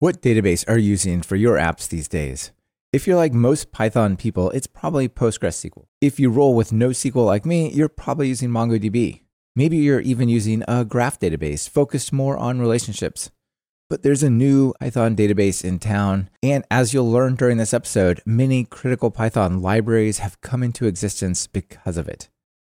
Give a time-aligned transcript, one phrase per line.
[0.00, 2.52] What database are you using for your apps these days?
[2.92, 5.86] If you're like most Python people, it's probably PostgreSQL.
[6.00, 9.22] If you roll with NoSQL like me, you're probably using MongoDB.
[9.56, 13.32] Maybe you're even using a graph database focused more on relationships.
[13.90, 18.22] But there's a new Python database in town, and as you'll learn during this episode,
[18.24, 22.28] many critical Python libraries have come into existence because of it.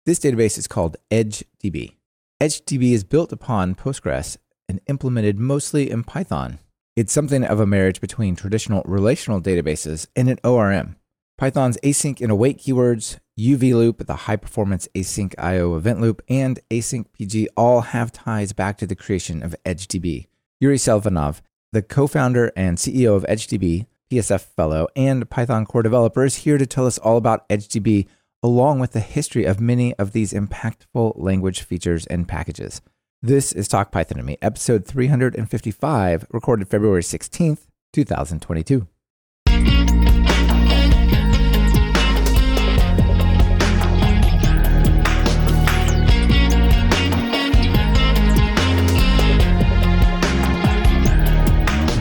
[0.05, 1.95] This database is called EdgeDB.
[2.41, 4.35] EdgeDB is built upon Postgres
[4.67, 6.59] and implemented mostly in Python.
[6.95, 10.95] It's something of a marriage between traditional relational databases and an ORM.
[11.39, 16.59] Python's async and await keywords, UV loop, the high performance async IO event loop, and
[16.69, 20.27] async PG all have ties back to the creation of EdgeDB.
[20.63, 26.23] Yury Selivanov, the co founder and CEO of EdgeDB, PSF fellow, and Python core developer,
[26.23, 28.05] is here to tell us all about EdgeDB
[28.43, 32.81] along with the history of many of these impactful language features and packages.
[33.25, 38.85] This is Talk Python to Me, episode 355, recorded February 16th, 2022.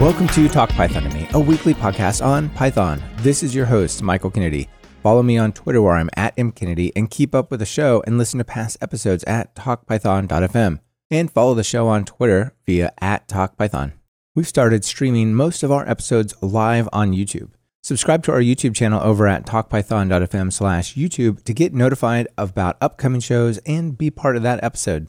[0.00, 3.00] Welcome to Talk Python to Me, a weekly podcast on Python.
[3.18, 4.68] This is your host, Michael Kennedy.
[5.04, 8.18] Follow me on Twitter where I'm at mkennedy and keep up with the show and
[8.18, 10.80] listen to past episodes at talkpython.fm
[11.12, 13.92] and follow the show on Twitter via at TalkPython.
[14.34, 17.50] We've started streaming most of our episodes live on YouTube.
[17.82, 23.20] Subscribe to our YouTube channel over at talkpython.fm slash YouTube to get notified about upcoming
[23.20, 25.08] shows and be part of that episode.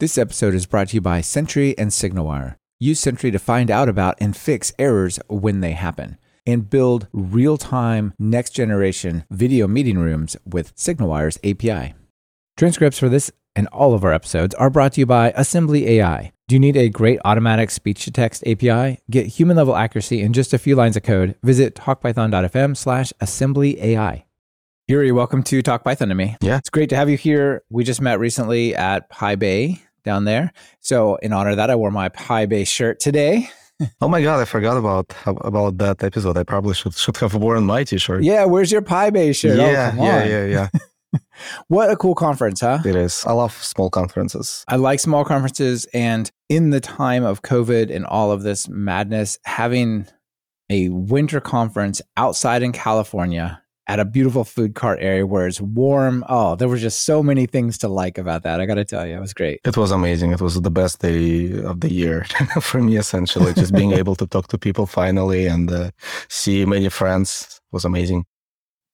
[0.00, 2.56] This episode is brought to you by Sentry and SignalWire.
[2.80, 7.56] Use Sentry to find out about and fix errors when they happen and build real
[7.56, 11.94] time, next generation video meeting rooms with SignalWire's API.
[12.56, 16.32] Transcripts for this and all of our episodes are brought to you by Assembly AI.
[16.48, 18.98] Do you need a great automatic speech to text API?
[19.10, 21.36] Get human level accuracy in just a few lines of code.
[21.42, 24.24] Visit talkpython.fm slash assembly AI.
[24.90, 26.36] Yury, welcome to Talk Python to me.
[26.40, 26.58] Yeah.
[26.58, 27.62] It's great to have you here.
[27.70, 30.52] We just met recently at PyBay down there.
[30.80, 33.48] So in honor of that, I wore my PyBay shirt today.
[34.00, 36.36] oh my god, I forgot about about that episode.
[36.36, 38.22] I probably should should have worn my t-shirt.
[38.24, 39.58] Yeah, where's your PyBay shirt?
[39.58, 40.68] Oh, yeah, oh, yeah, yeah, yeah.
[41.68, 42.80] what a cool conference, huh?
[42.84, 43.24] It is.
[43.26, 44.64] I love small conferences.
[44.68, 45.86] I like small conferences.
[45.92, 50.06] And in the time of COVID and all of this madness, having
[50.70, 56.24] a winter conference outside in California at a beautiful food cart area where it's warm.
[56.28, 58.60] Oh, there were just so many things to like about that.
[58.60, 59.60] I got to tell you, it was great.
[59.64, 60.30] It was amazing.
[60.30, 62.24] It was the best day of the year
[62.60, 63.52] for me, essentially.
[63.52, 65.90] Just being able to talk to people finally and uh,
[66.28, 68.26] see many friends was amazing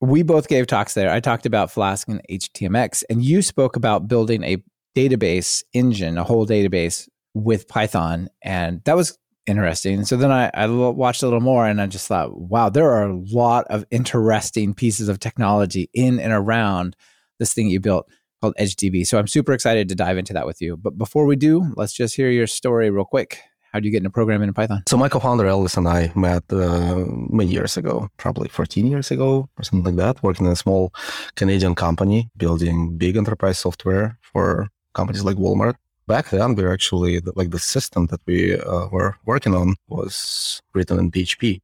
[0.01, 1.11] we both gave talks there.
[1.11, 4.63] I talked about Flask and HTMX, and you spoke about building a
[4.97, 8.29] database engine, a whole database with Python.
[8.43, 10.05] And that was interesting.
[10.05, 13.09] So then I, I watched a little more and I just thought, wow, there are
[13.09, 16.97] a lot of interesting pieces of technology in and around
[17.39, 18.09] this thing you built
[18.41, 19.07] called EdgeDB.
[19.07, 20.77] So I'm super excited to dive into that with you.
[20.77, 23.41] But before we do, let's just hear your story real quick.
[23.73, 24.83] How do you get into programming in Python?
[24.89, 29.49] So my co-founder Elvis and I met uh, many years ago, probably 14 years ago
[29.59, 30.93] or something like that, working in a small
[31.35, 35.75] Canadian company building big enterprise software for companies like Walmart.
[36.07, 40.63] Back then, we were actually like the system that we uh, were working on was
[40.73, 41.61] written in PHP.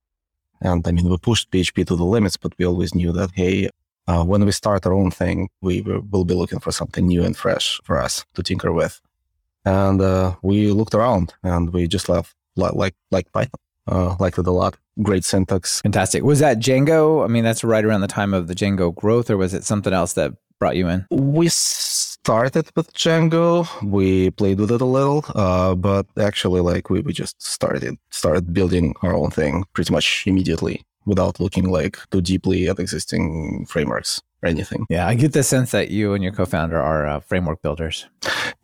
[0.61, 3.71] And I mean, we pushed PHP to the limits, but we always knew that, hey,
[4.09, 7.37] uh, when we start our own thing, we will be looking for something new and
[7.37, 9.01] fresh for us to tinker with
[9.65, 13.61] and uh, we looked around and we just left like like, like Python.
[13.89, 14.77] Uh, liked it a lot.
[15.03, 15.81] Great syntax.
[15.81, 16.23] Fantastic.
[16.23, 17.25] Was that Django?
[17.25, 19.93] I mean, that's right around the time of the Django growth, or was it something
[19.93, 21.05] else that brought you in?
[21.11, 23.67] We started with Django.
[23.83, 28.55] We played with it a little, uh, but actually, like we, we just started started
[28.55, 34.23] building our own thing pretty much immediately without looking like too deeply at existing frameworks
[34.43, 34.87] or anything.
[34.91, 38.07] Yeah, I get the sense that you and your co-founder are uh, framework builders.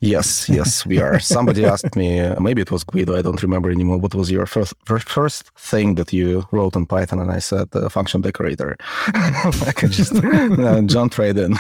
[0.00, 1.18] Yes, yes, we are.
[1.36, 3.98] Somebody asked me, uh, maybe it was Guido, I don't remember anymore.
[3.98, 7.20] What was your first first thing that you wrote in Python?
[7.20, 8.76] And I said, uh, function decorator.
[9.06, 11.54] I could just uh, jump right in.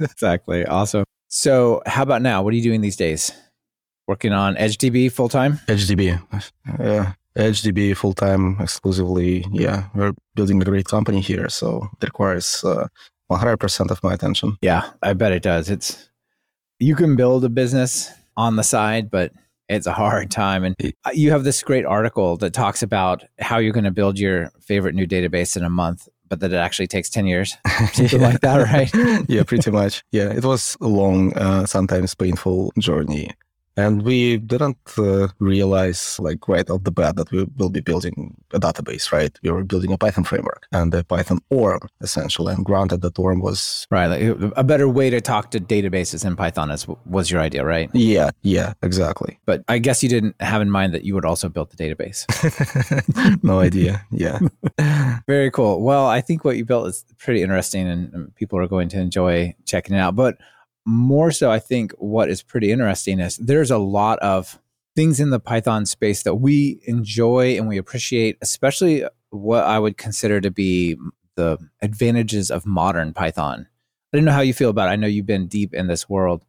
[0.00, 0.64] exactly.
[0.66, 1.04] Awesome.
[1.28, 2.42] So, how about now?
[2.42, 3.32] What are you doing these days?
[4.06, 5.60] Working on EdgeDB full time?
[5.66, 6.20] EdgeDB.
[6.78, 7.12] Yeah.
[7.36, 9.44] EdgeDB full time exclusively.
[9.50, 12.88] Yeah, we're building a great company here, so it requires uh,
[13.30, 14.56] 100% of my attention.
[14.60, 15.70] Yeah, I bet it does.
[15.70, 16.10] It's
[16.78, 19.32] you can build a business on the side, but
[19.68, 20.64] it's a hard time.
[20.64, 20.76] And
[21.14, 24.94] you have this great article that talks about how you're going to build your favorite
[24.94, 27.56] new database in a month, but that it actually takes 10 years,
[27.92, 29.24] something like that, right?
[29.28, 30.02] yeah, pretty much.
[30.12, 33.30] Yeah, it was a long, uh, sometimes painful journey.
[33.76, 38.36] And we didn't uh, realize, like, right off the bat, that we will be building
[38.52, 39.36] a database, right?
[39.42, 42.52] We were building a Python framework and a Python ORM, essentially.
[42.52, 43.86] And granted, that ORM was.
[43.90, 44.06] Right.
[44.06, 47.88] Like a better way to talk to databases in Python is, was your idea, right?
[47.94, 48.30] Yeah.
[48.42, 49.38] Yeah, exactly.
[49.46, 52.26] But I guess you didn't have in mind that you would also build the database.
[53.42, 54.04] no idea.
[54.10, 54.38] Yeah.
[55.26, 55.82] Very cool.
[55.82, 59.54] Well, I think what you built is pretty interesting and people are going to enjoy
[59.64, 60.14] checking it out.
[60.14, 60.36] But
[60.84, 64.58] more so, I think what is pretty interesting is there's a lot of
[64.94, 69.96] things in the Python space that we enjoy and we appreciate, especially what I would
[69.96, 70.96] consider to be
[71.36, 73.68] the advantages of modern Python.
[74.12, 74.92] I don't know how you feel about it.
[74.92, 76.44] I know you've been deep in this world,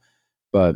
[0.51, 0.75] but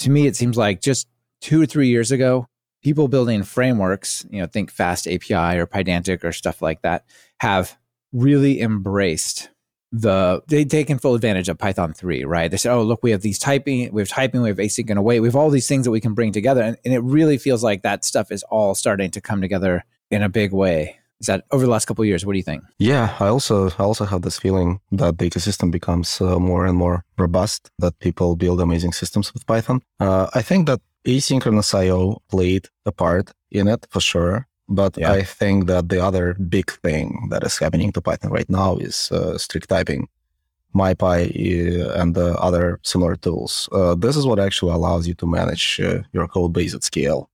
[0.00, 1.08] to me, it seems like just
[1.40, 2.46] two or three years ago,
[2.82, 7.04] people building frameworks, you know, think Fast API or Pydantic or stuff like that,
[7.40, 7.78] have
[8.12, 9.48] really embraced
[9.92, 12.50] the they've taken full advantage of Python 3, right?
[12.50, 14.98] They said, oh, look, we have these typing, we have typing, we have async and
[14.98, 16.62] await, we have all these things that we can bring together.
[16.62, 20.22] And, and it really feels like that stuff is all starting to come together in
[20.22, 20.98] a big way.
[21.20, 22.24] Is that over the last couple years?
[22.24, 22.62] What do you think?
[22.78, 26.78] Yeah, I also I also have this feeling that the ecosystem becomes uh, more and
[26.78, 27.70] more robust.
[27.80, 29.82] That people build amazing systems with Python.
[29.98, 34.46] Uh, I think that asynchronous I/O played a part in it for sure.
[34.68, 35.12] But yeah.
[35.12, 39.10] I think that the other big thing that is happening to Python right now is
[39.10, 40.08] uh, strict typing,
[40.74, 43.68] MyPy, uh, and the other similar tools.
[43.72, 47.30] Uh, this is what actually allows you to manage uh, your code base at scale.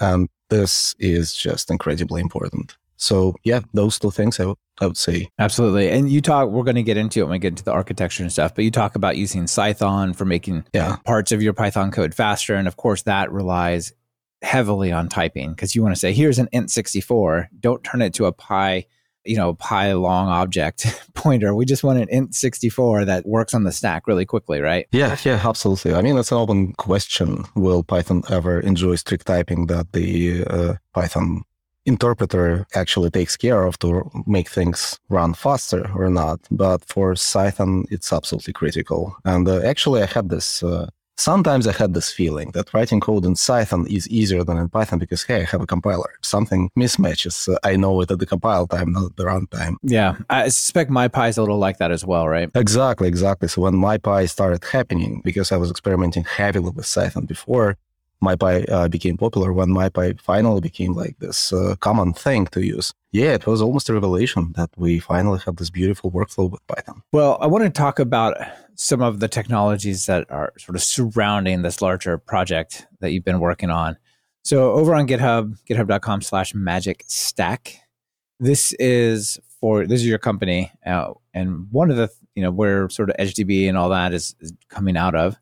[0.00, 2.76] And this is just incredibly important.
[2.96, 5.28] So yeah, those two things I, w- I would say.
[5.38, 5.90] Absolutely.
[5.90, 8.22] And you talk, we're going to get into it when we get into the architecture
[8.22, 10.96] and stuff, but you talk about using Cython for making yeah.
[11.04, 12.54] parts of your Python code faster.
[12.54, 13.92] And of course that relies
[14.42, 17.48] heavily on typing because you want to say, here's an int64.
[17.60, 18.84] Don't turn it to a pi,
[19.24, 21.54] you know, pi long object pointer.
[21.54, 24.86] We just want an int64 that works on the stack really quickly, right?
[24.92, 25.94] Yeah, yeah, absolutely.
[25.94, 27.44] I mean, it's an open question.
[27.54, 31.42] Will Python ever enjoy strict typing that the uh, Python
[31.84, 36.40] interpreter actually takes care of to make things run faster or not?
[36.50, 39.16] But for Cython, it's absolutely critical.
[39.24, 40.62] And uh, actually, I had this.
[40.62, 44.68] Uh, Sometimes I had this feeling that writing code in Cython is easier than in
[44.68, 46.10] Python because, hey, I have a compiler.
[46.18, 49.76] If something mismatches, uh, I know it at the compile time, not at the runtime.
[49.82, 50.16] Yeah.
[50.30, 52.50] I suspect MyPy is a little like that as well, right?
[52.54, 53.48] Exactly, exactly.
[53.48, 57.76] So when MyPy started happening, because I was experimenting heavily with Python before,
[58.22, 62.94] MyPy uh, became popular, when MyPy finally became like this uh, common thing to use,
[63.10, 67.02] yeah, it was almost a revelation that we finally have this beautiful workflow with Python.
[67.12, 68.36] Well, I want to talk about
[68.74, 73.40] some of the technologies that are sort of surrounding this larger project that you've been
[73.40, 73.98] working on.
[74.44, 77.76] So over on GitHub, github.com slash magic stack,
[78.40, 80.72] this is for, this is your company.
[80.84, 84.34] Uh, and one of the, you know, where sort of EdgeDB and all that is,
[84.40, 85.36] is coming out of.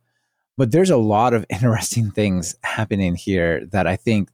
[0.60, 4.28] But there's a lot of interesting things happening here that I think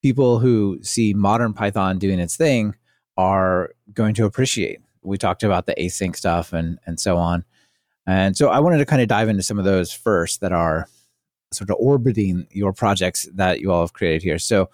[0.00, 2.76] people who see modern Python doing its thing
[3.16, 4.78] are going to appreciate.
[5.02, 7.44] We talked about the async stuff and and so on.
[8.06, 10.86] And so I wanted to kind of dive into some of those first that are
[11.52, 14.38] sort of orbiting your projects that you all have created here.
[14.38, 14.70] So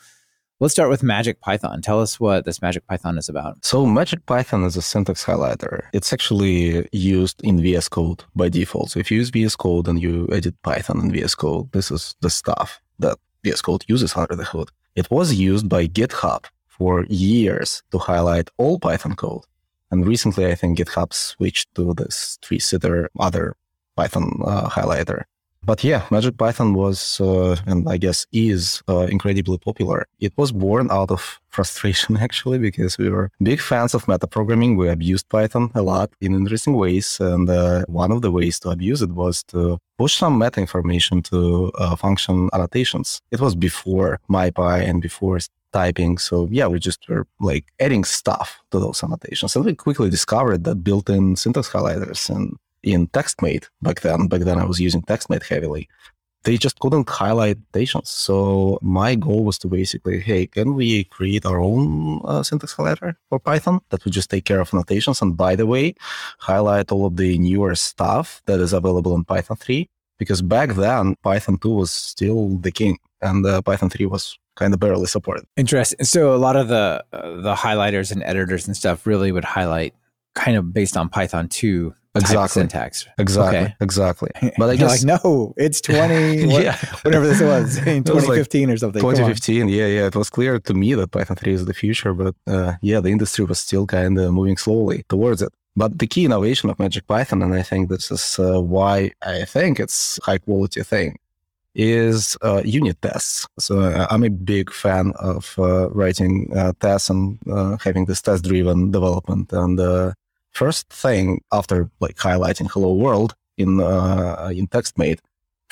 [0.60, 1.80] let's start with Magic Python.
[1.82, 3.64] Tell us what this Magic Python is about.
[3.64, 5.82] So Magic Python is a syntax highlighter.
[5.92, 8.90] It's actually used in VS Code by default.
[8.90, 12.14] So if you use VS Code and you edit Python in VS Code, this is
[12.20, 14.70] the stuff that VS Code uses under the hood.
[14.96, 19.44] It was used by GitHub for years to highlight all Python code.
[19.90, 23.56] And recently, I think GitHub switched to this tree-sitter other
[23.96, 25.24] Python uh, highlighter.
[25.62, 30.06] But yeah, Magic Python was, uh, and I guess is, uh, incredibly popular.
[30.18, 34.76] It was born out of frustration, actually, because we were big fans of metaprogramming.
[34.76, 37.18] We abused Python a lot in interesting ways.
[37.20, 41.22] And uh, one of the ways to abuse it was to push some meta information
[41.22, 43.20] to uh, function annotations.
[43.30, 45.38] It was before MyPy and before
[45.72, 46.18] typing.
[46.18, 49.54] So yeah, we just were like adding stuff to those annotations.
[49.54, 54.58] And we quickly discovered that built-in syntax highlighters and in TextMate back then, back then
[54.58, 55.88] I was using TextMate heavily,
[56.44, 58.10] they just couldn't highlight annotations.
[58.10, 63.16] So my goal was to basically, hey, can we create our own uh, syntax highlighter
[63.28, 65.20] for Python that would just take care of annotations?
[65.20, 65.94] And by the way,
[66.38, 69.88] highlight all of the newer stuff that is available in Python 3.
[70.18, 74.74] Because back then, Python 2 was still the king and uh, Python 3 was kind
[74.74, 75.44] of barely supported.
[75.56, 76.04] Interesting.
[76.04, 79.94] So a lot of the uh, the highlighters and editors and stuff really would highlight
[80.34, 83.06] kind of based on Python 2 exactly syntax.
[83.18, 83.58] Exactly.
[83.58, 83.74] Okay.
[83.80, 84.30] Exactly.
[84.58, 86.76] But I guess like no, it's 20 what, yeah.
[87.02, 89.00] whatever this was in 2015 like or something.
[89.00, 89.68] 2015.
[89.68, 92.74] Yeah, yeah, it was clear to me that Python 3 is the future, but uh,
[92.82, 95.52] yeah, the industry was still kind of moving slowly towards it.
[95.76, 99.44] But the key innovation of Magic Python, and I think this is uh, why I
[99.44, 101.18] think it's high quality thing,
[101.74, 103.46] is uh, unit tests.
[103.58, 108.20] So uh, I'm a big fan of uh, writing uh, tests and uh, having this
[108.20, 109.52] test-driven development.
[109.52, 110.14] And the
[110.62, 111.24] first thing
[111.58, 113.30] after like highlighting "Hello World"
[113.62, 113.70] in
[114.58, 115.20] in TextMate,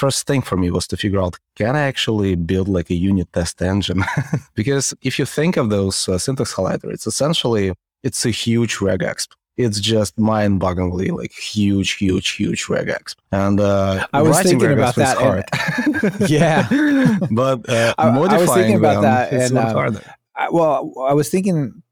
[0.02, 3.28] first thing for me was to figure out can I actually build like a unit
[3.33, 4.02] test engine?
[4.61, 7.66] because if you think of those syntax highlighter, it's essentially
[8.07, 9.19] it's a huge regex
[9.57, 13.14] it's just mind-bogglingly like huge, huge, huge regex.
[13.33, 15.16] And uh, I was thinking about that.
[15.19, 16.69] And, yeah,
[17.31, 19.99] but uh, I, I, was thinking about that, and um,
[20.37, 21.83] I, well, I was thinking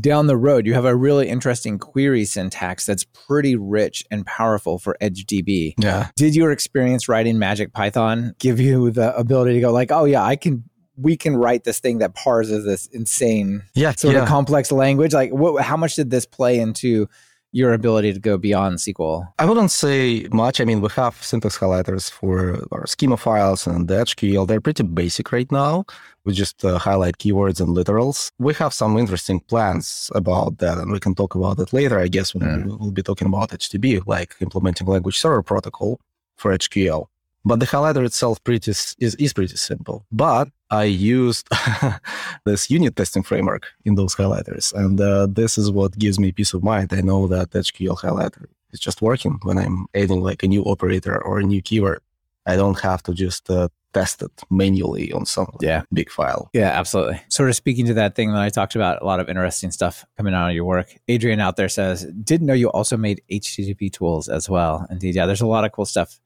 [0.00, 4.78] down the road, you have a really interesting query syntax that's pretty rich and powerful
[4.78, 5.74] for EdgeDB.
[5.78, 6.10] Yeah.
[6.16, 10.22] Did your experience writing Magic Python give you the ability to go like, oh yeah,
[10.22, 10.64] I can
[10.96, 14.22] we can write this thing that parses this insane yeah, sort yeah.
[14.22, 15.14] of complex language.
[15.14, 17.08] Like, what, how much did this play into
[17.52, 19.26] your ability to go beyond SQL?
[19.38, 20.60] I wouldn't say much.
[20.60, 24.46] I mean, we have syntax highlighters for our schema files and the EdgeQL.
[24.46, 25.84] They're pretty basic right now.
[26.24, 28.30] We just uh, highlight keywords and literals.
[28.38, 32.08] We have some interesting plans about that, and we can talk about it later, I
[32.08, 32.78] guess, when mm.
[32.78, 35.98] we'll be talking about EdgeDB, like implementing language server protocol
[36.36, 37.06] for EdgeQL.
[37.44, 40.04] But the highlighter itself pretty is, is pretty simple.
[40.12, 41.48] But I used
[42.44, 44.72] this unit testing framework in those highlighters.
[44.74, 46.92] And uh, this is what gives me peace of mind.
[46.92, 51.22] I know that EdgeQL highlighter is just working when I'm adding like a new operator
[51.22, 52.00] or a new keyword.
[52.46, 55.82] I don't have to just uh, test it manually on some yeah.
[55.92, 56.50] big file.
[56.52, 57.20] Yeah, absolutely.
[57.28, 60.04] Sort of speaking to that thing that I talked about, a lot of interesting stuff
[60.16, 60.94] coming out of your work.
[61.08, 64.86] Adrian out there says, didn't know you also made HTTP tools as well.
[64.90, 66.20] Indeed, yeah, there's a lot of cool stuff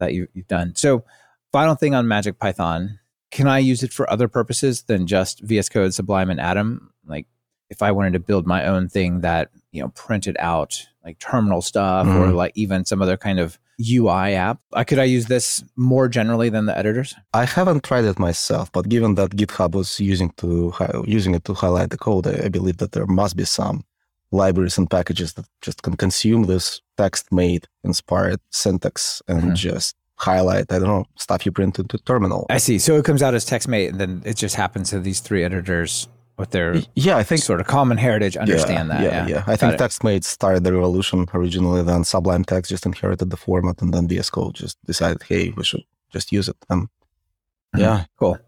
[0.00, 0.74] that you, you've done.
[0.74, 1.04] So,
[1.52, 2.98] final thing on Magic Python
[3.30, 6.92] can I use it for other purposes than just VS Code, Sublime, and Atom?
[7.06, 7.26] Like,
[7.68, 11.62] if I wanted to build my own thing that you know printed out like terminal
[11.62, 12.18] stuff mm-hmm.
[12.18, 16.08] or like even some other kind of UI app, I could I use this more
[16.08, 17.14] generally than the editors?
[17.32, 20.74] I haven't tried it myself, but given that GitHub was using to
[21.06, 23.84] using it to highlight the code, I believe that there must be some
[24.32, 29.54] libraries and packages that just can consume this TextMate inspired syntax and mm-hmm.
[29.54, 32.46] just highlight, I don't know, stuff you print into terminal.
[32.50, 32.78] I see.
[32.78, 36.08] So it comes out as TextMate and then it just happens to these three editors
[36.36, 39.02] with their yeah, I think sort of common heritage understand yeah, that.
[39.02, 39.28] Yeah, yeah.
[39.28, 39.44] yeah.
[39.46, 43.92] I think TextMate started the revolution originally, then Sublime Text just inherited the format and
[43.92, 46.56] then VS Code just decided, hey, we should just use it.
[46.68, 47.80] And mm-hmm.
[47.80, 48.04] yeah.
[48.18, 48.38] Cool.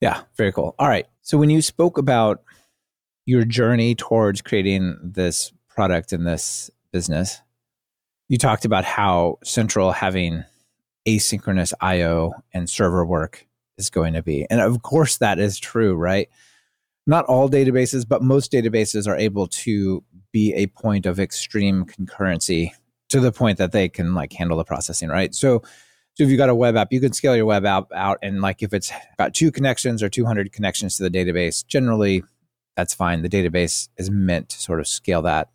[0.00, 0.74] Yeah, very cool.
[0.80, 1.06] All right.
[1.22, 2.42] So when you spoke about
[3.26, 7.40] your journey towards creating this product and this business,
[8.28, 10.44] you talked about how central having
[11.06, 13.46] asynchronous IO and server work
[13.78, 14.46] is going to be.
[14.50, 16.28] And of course, that is true, right?
[17.06, 22.70] Not all databases, but most databases are able to be a point of extreme concurrency
[23.08, 25.34] to the point that they can like handle the processing, right?
[25.34, 25.62] So,
[26.14, 28.40] so if you got a web app, you can scale your web app out, and
[28.40, 32.22] like if it's got two connections or 200 connections to the database, generally
[32.76, 33.22] that's fine.
[33.22, 35.48] The database is meant to sort of scale that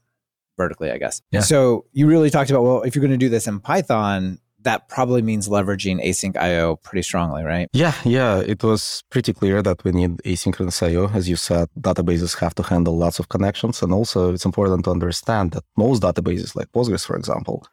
[0.58, 1.22] vertically, I guess.
[1.32, 1.42] Yeah.
[1.42, 4.90] So you really talked about well, if you're going to do this in Python, that
[4.90, 7.70] probably means leveraging async IO pretty strongly, right?
[7.74, 8.40] Yeah, yeah.
[8.40, 11.10] It was pretty clear that we need asynchronous IO.
[11.14, 13.82] As you said, databases have to handle lots of connections.
[13.82, 17.66] And also, it's important to understand that most databases, like Postgres, for example,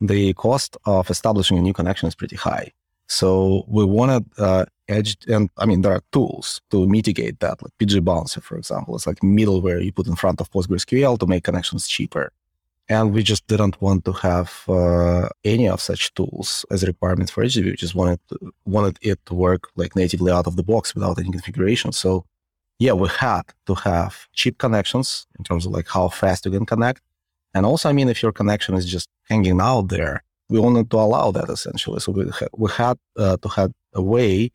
[0.00, 2.72] the cost of establishing a new connection is pretty high.
[3.06, 7.72] So we wanted uh, edge, and I mean, there are tools to mitigate that, like
[7.78, 8.94] PG Bouncer, for example.
[8.96, 12.32] It's like middleware you put in front of PostgreSQL to make connections cheaper.
[12.88, 17.30] And we just didn't want to have uh, any of such tools as a requirement
[17.30, 17.64] for EdgeDB.
[17.64, 21.18] We just wanted to, wanted it to work like natively out of the box without
[21.18, 21.92] any configuration.
[21.92, 22.26] So
[22.78, 26.66] yeah, we had to have cheap connections in terms of like how fast you can
[26.66, 27.00] connect.
[27.54, 30.96] And also, I mean, if your connection is just hanging out there, we wanted to
[30.98, 32.00] allow that essentially.
[32.00, 34.50] So we, ha- we had uh, to have a way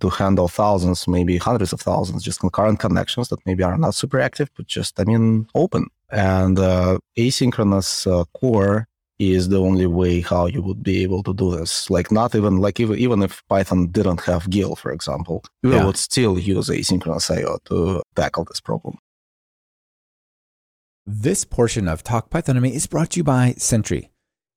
[0.00, 4.20] to handle thousands, maybe hundreds of thousands, just concurrent connections that maybe are not super
[4.20, 5.86] active, but just, I mean, open.
[6.10, 8.88] And uh, asynchronous uh, core
[9.18, 11.90] is the only way how you would be able to do this.
[11.90, 15.84] Like not even like even, even if Python didn't have GIL, for example, you yeah.
[15.84, 18.98] would still use asynchronous IO to tackle this problem.
[21.06, 24.10] This portion of Talk Python to Me is brought to you by Sentry.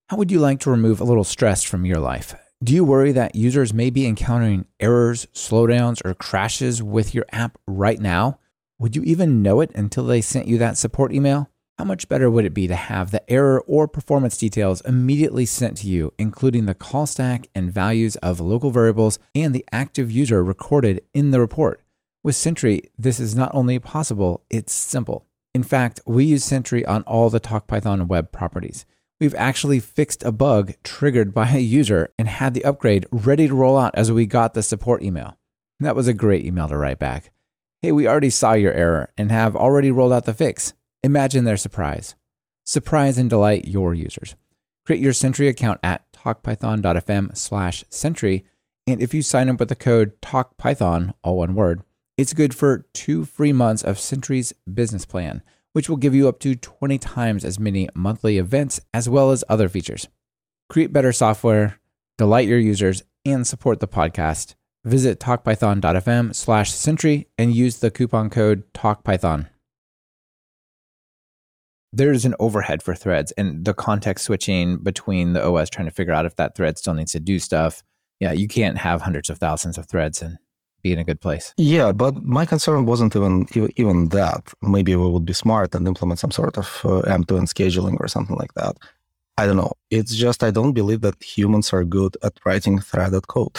[0.08, 2.36] How would you like to remove a little stress from your life?
[2.64, 7.58] Do you worry that users may be encountering errors, slowdowns, or crashes with your app
[7.68, 8.40] right now?
[8.80, 11.50] Would you even know it until they sent you that support email?
[11.78, 15.76] How much better would it be to have the error or performance details immediately sent
[15.78, 20.42] to you, including the call stack and values of local variables and the active user
[20.42, 21.82] recorded in the report?
[22.24, 25.26] With Sentry, this is not only possible, it's simple.
[25.54, 28.86] In fact, we use Sentry on all the TalkPython web properties.
[29.24, 33.56] We've actually fixed a bug triggered by a user and had the upgrade ready to
[33.56, 35.38] roll out as we got the support email.
[35.80, 37.32] That was a great email to write back.
[37.82, 40.74] Hey, we already saw your error and have already rolled out the fix.
[41.04, 42.16] Imagine their surprise.
[42.66, 44.36] Surprise and delight your users.
[44.86, 48.44] Create your Sentry account at talkpython.fm slash Sentry.
[48.86, 51.82] And if you sign up with the code TALKPython, all one word,
[52.18, 56.40] it's good for two free months of Sentry's business plan, which will give you up
[56.40, 60.08] to 20 times as many monthly events as well as other features.
[60.70, 61.80] Create better software,
[62.18, 64.56] delight your users, and support the podcast.
[64.86, 69.48] Visit talkpython.fm slash Sentry and use the coupon code TALKPython
[71.94, 76.14] there's an overhead for threads and the context switching between the OS trying to figure
[76.14, 77.84] out if that thread still needs to do stuff.
[78.20, 80.40] Yeah, you can't have hundreds of thousands of threads and
[80.84, 81.54] be in a good place.
[81.58, 83.48] Yeah, but my concern wasn't even
[83.78, 84.54] even that.
[84.62, 88.36] Maybe we would be smart and implement some sort of uh, end-to-end scheduling or something
[88.36, 88.76] like that.
[89.38, 89.74] I don't know.
[89.90, 93.54] It's just I don't believe that humans are good at writing threaded code.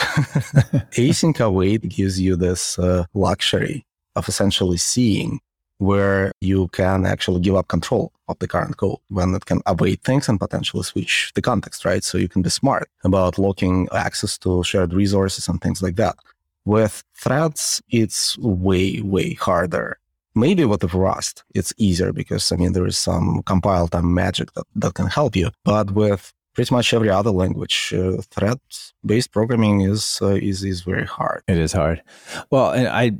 [0.95, 5.40] Async await gives you this uh, luxury of essentially seeing
[5.78, 10.02] where you can actually give up control of the current code when it can await
[10.02, 12.04] things and potentially switch the context, right?
[12.04, 16.16] So you can be smart about locking access to shared resources and things like that.
[16.64, 19.99] With threads, it's way, way harder.
[20.35, 24.64] Maybe with Rust, it's easier because, I mean, there is some compile time magic that,
[24.76, 25.50] that can help you.
[25.64, 31.06] But with pretty much every other language, uh, thread-based programming is, uh, is, is very
[31.06, 31.42] hard.
[31.47, 32.02] It is hard.
[32.50, 33.12] Well, and I,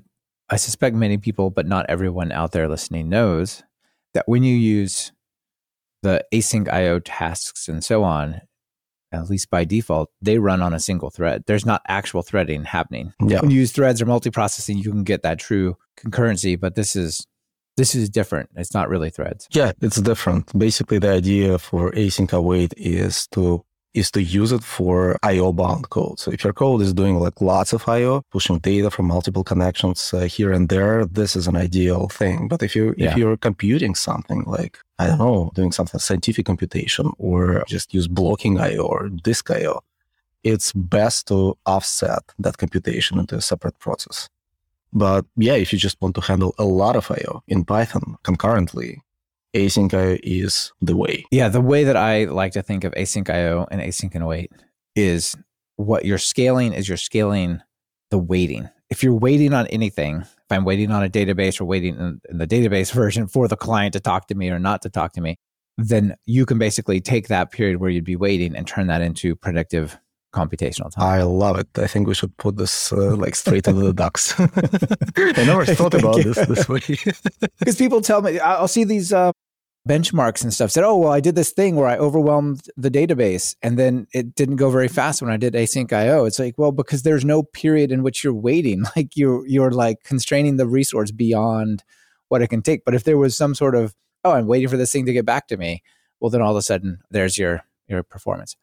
[0.51, 3.63] I suspect many people, but not everyone out there listening knows
[4.15, 5.13] that when you use
[6.03, 8.41] the async IO tasks and so on,
[9.15, 11.45] at least by default, they run on a single thread.
[11.47, 13.13] There's not actual threading happening.
[13.25, 13.41] Yeah.
[13.41, 17.27] When you use threads or multiprocessing, you can get that true concurrency, but this is
[17.77, 18.51] this is different.
[18.57, 19.49] It's not really threads.
[19.51, 20.57] Yeah, it's different.
[20.57, 23.65] Basically, the idea for async await is to
[23.95, 26.19] is to use it for IO bound code.
[26.19, 30.13] So if your code is doing like lots of IO, pushing data from multiple connections
[30.13, 32.49] uh, here and there, this is an ideal thing.
[32.49, 33.11] But if you yeah.
[33.11, 38.09] if you're computing something like I don't know, doing something scientific computation or just use
[38.09, 39.81] blocking IO or disk IO,
[40.43, 44.29] it's best to offset that computation into a separate process.
[44.93, 49.03] But yeah, if you just want to handle a lot of IO in Python concurrently,
[49.55, 51.25] async IO is the way.
[51.31, 54.53] Yeah, the way that I like to think of async IO and async and await
[54.95, 55.37] is
[55.77, 57.61] what you're scaling is you're scaling
[58.11, 58.69] the waiting.
[58.91, 62.39] If you're waiting on anything, if I'm waiting on a database or waiting in, in
[62.39, 65.21] the database version for the client to talk to me or not to talk to
[65.21, 65.37] me,
[65.77, 69.35] then you can basically take that period where you'd be waiting and turn that into
[69.35, 69.99] predictive
[70.33, 71.05] computational time.
[71.05, 71.69] I love it.
[71.77, 74.35] I think we should put this uh, like straight into the ducks.
[74.39, 76.81] I never thought about this this way.
[77.59, 79.33] Because people tell me, I'll see these uh,
[79.89, 83.55] benchmarks and stuff said, oh, well, I did this thing where I overwhelmed the database
[83.63, 86.25] and then it didn't go very fast when I did async IO.
[86.25, 88.85] It's like, well, because there's no period in which you're waiting.
[88.97, 91.83] Like you're, you're like constraining the resource beyond
[92.29, 92.85] what it can take.
[92.85, 95.27] But if there was some sort of, oh, I'm waiting for this thing to get
[95.27, 95.83] back to me,
[96.21, 98.57] well, then all of a sudden there's your, your performance.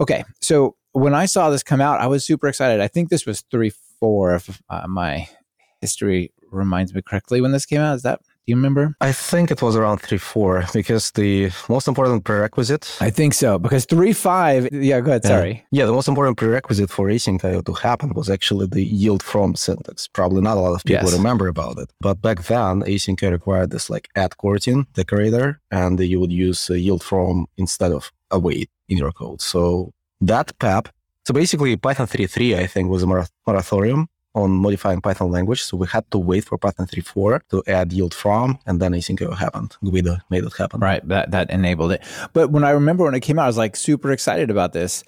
[0.00, 0.24] Okay.
[0.40, 2.80] So when I saw this come out, I was super excited.
[2.80, 5.28] I think this was three, four, if uh, my
[5.80, 7.96] history reminds me correctly when this came out.
[7.96, 8.94] Is that you remember?
[9.00, 12.96] I think it was around 3 4 because the most important prerequisite.
[13.00, 14.68] I think so because 3 5.
[14.72, 15.24] Yeah, go ahead.
[15.24, 15.54] Sorry.
[15.64, 19.22] Uh, yeah, the most important prerequisite for async IO to happen was actually the yield
[19.22, 20.08] from syntax.
[20.08, 21.16] Probably not a lot of people yes.
[21.16, 21.92] remember about it.
[22.00, 27.02] But back then, async required this like add coroutine decorator, and you would use yield
[27.02, 29.40] from instead of await in your code.
[29.40, 30.88] So that PEP.
[31.26, 35.62] So basically, Python 3.3, I think, was a moratorium on modifying Python language.
[35.62, 39.36] So we had to wait for Python 3.4 to add yield from, and then async
[39.36, 39.76] happened.
[39.82, 40.80] Guido made it happen.
[40.80, 41.06] Right.
[41.08, 42.02] That, that enabled it.
[42.32, 45.04] But when I remember when it came out, I was like super excited about this.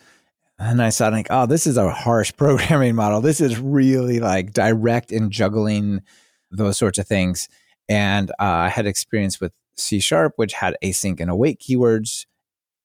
[0.59, 3.21] And I saw like, oh, this is a harsh programming model.
[3.21, 6.03] This is really like direct and juggling
[6.51, 7.49] those sorts of things.
[7.89, 12.27] And uh, I had experience with C sharp, which had async and await keywords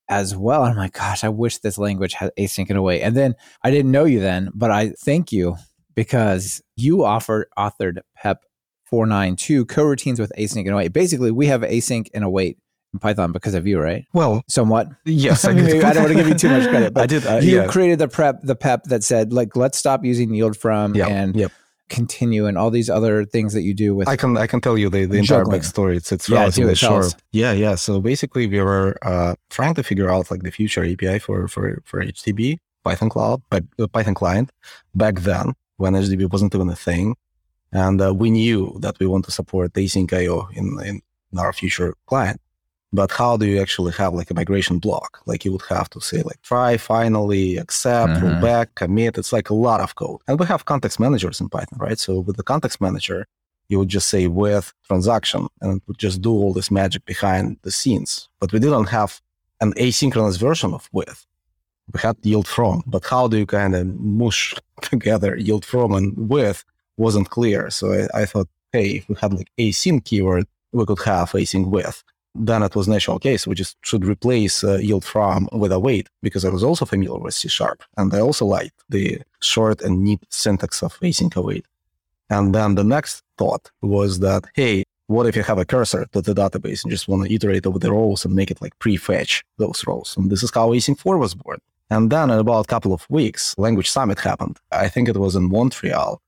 [0.07, 0.63] as well.
[0.63, 3.01] I'm like, gosh, I wish this language had async and await.
[3.01, 5.57] And then I didn't know you then, but I thank you
[5.95, 8.43] because you offered authored PEP
[8.85, 10.93] 492 coroutines with async and await.
[10.93, 12.57] Basically, we have async and await
[12.93, 14.05] in Python because of you, right?
[14.13, 14.89] Well, somewhat.
[15.05, 17.25] Yes, I, mean, I don't want to give you too much credit, but I did.
[17.25, 17.67] Uh, you yeah.
[17.67, 21.35] created the prep, the PEP that said like, let's stop using yield from yep, and
[21.35, 21.51] yep.
[21.89, 24.07] continue, and all these other things that you do with.
[24.07, 25.95] I can I can tell you the, the entire backstory.
[25.95, 27.15] It's it's relatively yeah, short.
[27.31, 27.75] Yeah, yeah.
[27.75, 31.81] So basically, we were uh, trying to figure out like the future API for for
[31.85, 34.51] for EdgeDB Python cloud, but uh, Python client
[34.93, 37.15] back then when HDB wasn't even a thing.
[37.71, 41.01] And uh, we knew that we want to support async IO in, in
[41.37, 42.39] our future client.
[42.93, 45.21] But how do you actually have like a migration block?
[45.25, 49.17] Like you would have to say like try, finally, accept, roll back, commit.
[49.17, 50.21] It's like a lot of code.
[50.27, 51.99] And we have context managers in Python, right?
[51.99, 53.27] So with the context manager,
[53.67, 57.57] you would just say with transaction and it would just do all this magic behind
[57.63, 58.29] the scenes.
[58.39, 59.21] But we didn't have
[59.59, 61.25] an asynchronous version of with.
[61.93, 66.29] We had yield from, but how do you kind of mush together yield from and
[66.29, 66.63] with
[66.97, 67.69] wasn't clear.
[67.69, 71.67] So I, I thought, hey, if we had like async keyword, we could have async
[71.67, 72.03] with.
[72.37, 73.47] Then it was natural case.
[73.47, 77.33] We just should replace uh, yield from with await because I was also familiar with
[77.33, 81.65] C sharp and I also liked the short and neat syntax of async await.
[82.29, 86.21] And then the next thought was that, hey, what if you have a cursor to
[86.21, 89.43] the database and just want to iterate over the rows and make it like prefetch
[89.57, 90.15] those rows?
[90.17, 91.59] And this is how async for was born.
[91.89, 94.57] And then in about a couple of weeks, Language Summit happened.
[94.71, 96.21] I think it was in Montreal.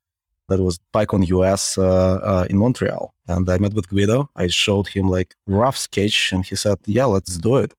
[0.49, 3.13] That was PyCon US uh, uh, in Montreal.
[3.27, 4.29] And I met with Guido.
[4.35, 7.73] I showed him like rough sketch and he said, yeah, let's do it.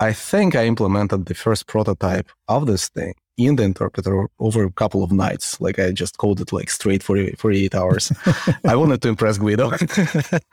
[0.00, 4.70] I think I implemented the first prototype of this thing in the interpreter over a
[4.72, 5.60] couple of nights.
[5.60, 8.12] Like I just coded like straight for 48 hours.
[8.64, 9.72] I wanted to impress Guido.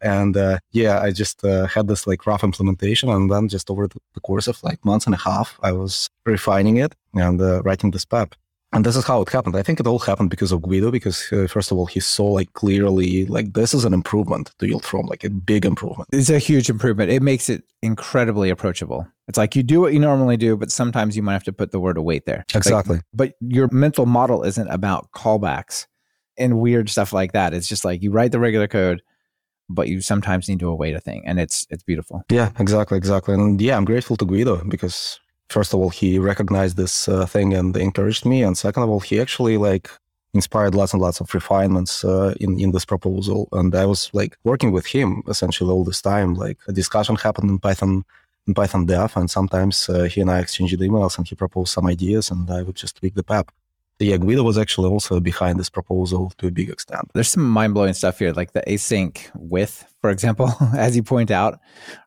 [0.00, 3.08] and uh, yeah, I just uh, had this like rough implementation.
[3.08, 6.76] And then just over the, course of like months and a half, I was refining
[6.76, 8.34] it and uh, writing this PEP.
[8.72, 9.56] And this is how it happened.
[9.56, 12.26] I think it all happened because of Guido, because uh, first of all, he saw
[12.26, 16.10] like clearly, like this is an improvement to yield from, like a big improvement.
[16.12, 17.10] It's a huge improvement.
[17.10, 19.08] It makes it incredibly approachable.
[19.26, 21.70] It's like you do what you normally do, but sometimes you might have to put
[21.72, 22.44] the word await there.
[22.52, 23.00] Like, Exactly.
[23.14, 25.86] but your mental model isn't about callbacks
[26.36, 27.54] and weird stuff like that.
[27.54, 29.00] It's just like you write the regular code,
[29.70, 32.22] but you sometimes need to await a thing, and it's it's beautiful.
[32.30, 33.34] Yeah, exactly, exactly.
[33.34, 37.54] And yeah, I'm grateful to Guido because first of all, he recognized this uh, thing
[37.54, 39.90] and encouraged me, and second of all, he actually like
[40.34, 43.48] inspired lots and lots of refinements uh, in in this proposal.
[43.52, 46.34] And I was like working with him essentially all this time.
[46.34, 48.04] Like a discussion happened in Python
[48.46, 51.86] in Python Dev, and sometimes uh, he and I exchanged emails, and he proposed some
[51.86, 53.50] ideas, and I would just tweak the PEP.
[54.00, 57.10] Yeah, Guido was actually also behind this proposal to a big extent.
[57.14, 61.30] There's some mind blowing stuff here, like the async with, for example, as you point
[61.32, 61.58] out,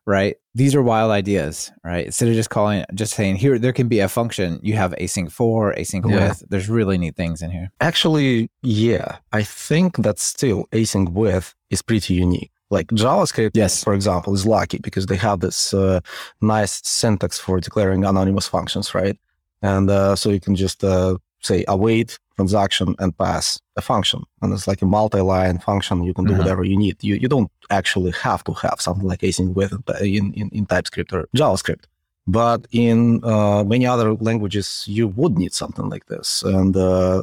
[0.06, 0.36] right?
[0.54, 2.06] These are wild ideas, right?
[2.06, 4.58] Instead of just calling, just saying here, there can be a function.
[4.62, 6.28] You have async for, async Yeah.
[6.28, 6.42] with.
[6.48, 7.70] There's really neat things in here.
[7.80, 12.50] Actually, yeah, I think that still async with is pretty unique.
[12.70, 13.84] Like JavaScript, Yes.
[13.84, 16.00] for example, is lucky because they have this uh,
[16.40, 19.18] nice syntax for declaring anonymous functions, right?
[19.60, 24.52] And uh, so you can just uh, say await transaction and pass a function, and
[24.54, 26.02] it's like a multi-line function.
[26.08, 26.38] You can do Mhm.
[26.38, 26.96] whatever you need.
[27.08, 31.12] You you don't actually have to have something like async with in in, in TypeScript
[31.12, 31.84] or JavaScript.
[32.26, 37.22] But in uh, many other languages, you would need something like this, and uh,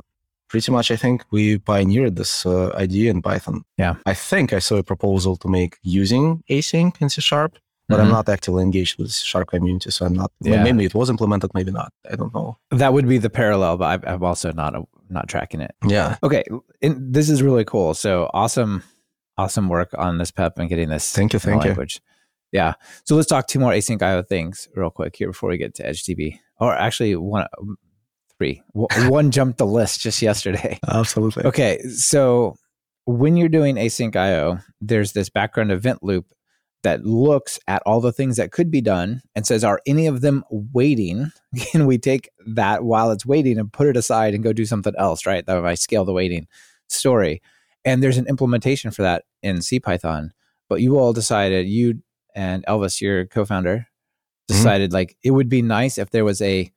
[0.52, 3.64] pretty much, I think we pioneered this uh, idea in Python.
[3.78, 3.96] Yeah.
[4.06, 7.54] I think I saw a proposal to make using async in C sharp,
[7.90, 8.12] but I'm Mhm.
[8.12, 10.32] not actively engaged with sharp community, so I'm not.
[10.40, 10.64] Yeah.
[10.64, 11.92] Maybe it was implemented, maybe not.
[12.10, 12.58] I don't know.
[12.72, 14.74] That would be the parallel, but I'm- I'm also not
[15.12, 15.72] not tracking it.
[15.88, 16.18] Yeah.
[16.24, 16.44] Okay,
[16.84, 17.96] and this is really cool.
[17.96, 18.84] So awesome,
[19.40, 21.40] awesome work on this PEP and getting this Thank you.
[21.40, 21.70] Thank you.
[21.72, 22.00] language.
[22.52, 22.74] Yeah.
[23.06, 25.84] So let's talk two more async IO things real quick here before we get to
[25.84, 26.40] EdgeDB.
[26.60, 27.48] Or actually, one,
[28.38, 28.62] three.
[29.10, 30.80] One jumped the list just yesterday.
[30.88, 31.44] Absolutely.
[31.46, 32.56] Okay, so
[33.06, 36.26] when you're doing async IO, there's this background event loop
[36.84, 40.22] that looks at all the things that could be done and says, are any of
[40.22, 41.32] them waiting?
[41.58, 44.94] Can we take that while it's waiting and put it aside and go do something
[44.98, 45.46] else, right?
[45.46, 46.48] That I scale the waiting
[46.88, 47.42] story.
[47.86, 50.30] And there's an implementation for that in CPython.
[50.68, 52.02] But you all decided, you
[52.36, 54.54] and Elvis, your co-founder, mm-hmm.
[54.54, 56.72] decided like it would be nice if there was a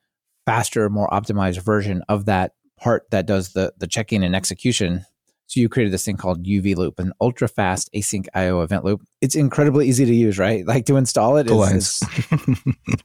[0.47, 5.05] faster, more optimized version of that part that does the the checking and execution.
[5.53, 9.03] So you created this thing called UV Loop, an ultra fast async IO event loop.
[9.21, 10.67] It's incredibly easy to use, right?
[10.67, 12.03] Like to install it, Two is-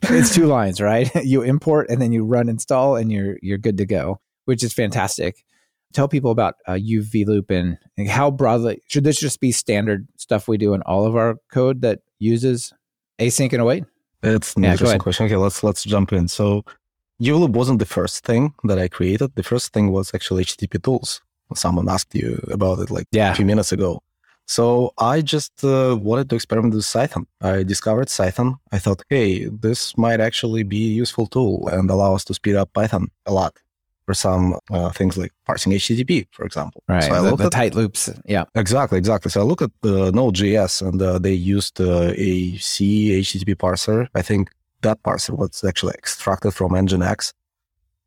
[0.04, 1.12] it's two lines, right?
[1.26, 4.72] You import and then you run install, and you're you're good to go, which is
[4.74, 5.44] fantastic.
[5.92, 10.08] Tell people about uh, UV Loop and, and how broadly should this just be standard
[10.16, 12.72] stuff we do in all of our code that uses
[13.20, 13.84] async and await?
[14.24, 15.26] It's an Yeah, interesting question.
[15.26, 16.30] Okay, let's let's jump in.
[16.30, 16.64] So
[17.22, 19.36] UV Loop wasn't the first thing that I created.
[19.36, 21.22] The first thing was actually HTTP tools.
[21.56, 23.32] Someone asked you about it like Yeah.
[23.32, 24.02] a few minutes ago.
[24.50, 27.26] So I just uh, wanted to experiment with Cython.
[27.42, 28.56] I discovered Cython.
[28.72, 32.56] I thought, hey, this might actually be a useful tool and allow us to speed
[32.56, 33.54] up Python a lot
[34.06, 36.82] for some uh, things like parsing HTTP, for example.
[36.88, 37.04] Right.
[37.04, 38.10] So I the, looked the at tight loops.
[38.26, 38.46] Yeah.
[38.56, 39.30] Exactly, exactly.
[39.32, 44.08] So I look at the Node.js and uh, they used uh, a C HTTP parser.
[44.16, 44.50] I think
[44.82, 47.34] that parser was actually extracted from Nginx.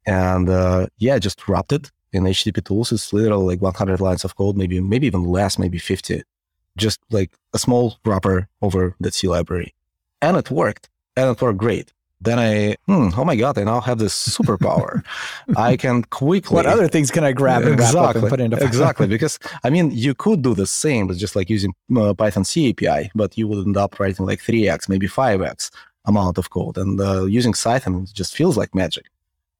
[0.06, 2.92] And uh, yeah, just wrapped it in HTTP tools.
[2.92, 6.22] It's literally like 100 lines of code, maybe maybe even less, maybe 50.
[6.76, 9.74] just like a small wrapper over the C library.
[10.22, 10.88] And it worked.
[11.16, 11.92] And it worked great.
[12.22, 15.02] Then I, hmm, oh my God, I now have this superpower.
[15.56, 16.54] I can quickly.
[16.54, 19.06] What other things can I grab and exactly, and put into Exactly.
[19.14, 22.70] Because, I mean, you could do the same, but just like using uh, Python C
[22.70, 25.70] API, but you would end up writing like 3x, maybe 5x
[26.04, 26.76] amount of code.
[26.76, 29.06] And uh, using Cython just feels like magic.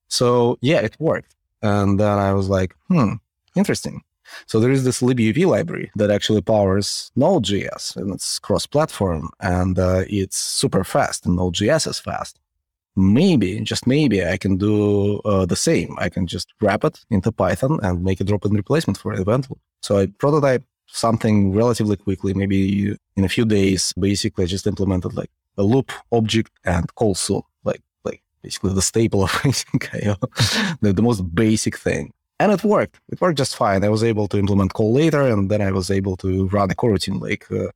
[0.08, 1.34] So, yeah, it worked.
[1.62, 3.14] And then I was like, hmm,
[3.54, 4.02] interesting.
[4.46, 10.04] So there is this libuv library that actually powers Node.js and it's cross-platform and uh,
[10.06, 12.38] it's super fast and Node.js is fast.
[12.96, 15.96] Maybe, just maybe, I can do uh, the same.
[15.98, 19.48] I can just wrap it into Python and make a drop-in replacement for event.
[19.80, 23.92] So I prototype something relatively quickly, maybe in a few days.
[23.98, 27.42] Basically, I just implemented like a loop object and call soon,
[28.42, 30.16] basically the staple of async.io,
[30.80, 32.98] the, the most basic thing and it worked.
[33.12, 33.84] It worked just fine.
[33.84, 36.74] I was able to implement call later, and then I was able to run a
[36.74, 37.68] coroutine like uh,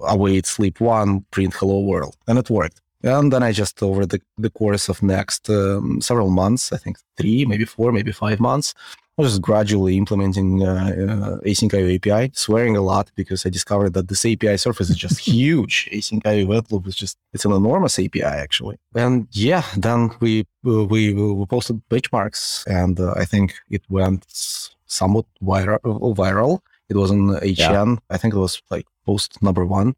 [0.00, 2.80] await sleep one, print hello world, and it worked.
[3.04, 6.98] And then I just over the, the course of next um, several months, I think
[7.16, 8.74] three, maybe four, maybe five months,
[9.18, 13.94] I was just gradually implementing uh, uh, async.io API, swearing a lot because I discovered
[13.94, 15.88] that this API surface is just huge.
[15.92, 18.78] async.io event loop is just, it's an enormous API actually.
[18.94, 24.24] And yeah, then we, uh, we, we posted benchmarks and uh, I think it went
[24.28, 25.80] somewhat viral.
[26.14, 26.60] viral.
[26.88, 27.54] It was on HN.
[27.56, 27.96] Yeah.
[28.10, 29.96] I think it was like post number one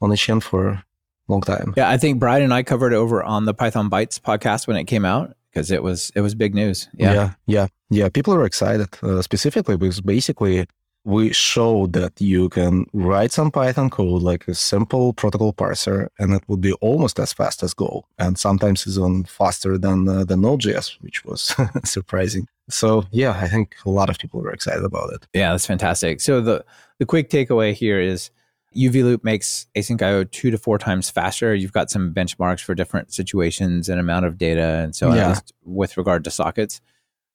[0.00, 0.84] on HN for a
[1.26, 1.74] long time.
[1.76, 4.76] Yeah, I think Brian and I covered it over on the Python Bytes podcast when
[4.76, 6.88] it came out because it was it was big news.
[6.94, 7.66] Yeah, yeah, yeah.
[7.90, 8.08] yeah.
[8.08, 10.66] People are excited uh, specifically because basically
[11.04, 16.34] we show that you can write some Python code like a simple protocol parser, and
[16.34, 20.42] it would be almost as fast as Go, and sometimes even faster than uh, than
[20.42, 22.46] Node.js, which was surprising.
[22.68, 25.26] So yeah, I think a lot of people were excited about it.
[25.32, 26.20] Yeah, that's fantastic.
[26.20, 26.64] So the
[26.98, 28.30] the quick takeaway here is
[28.76, 31.54] UV Loop makes async IO two to four times faster.
[31.54, 35.30] You've got some benchmarks for different situations and amount of data and so yeah.
[35.30, 36.80] on with regard to sockets.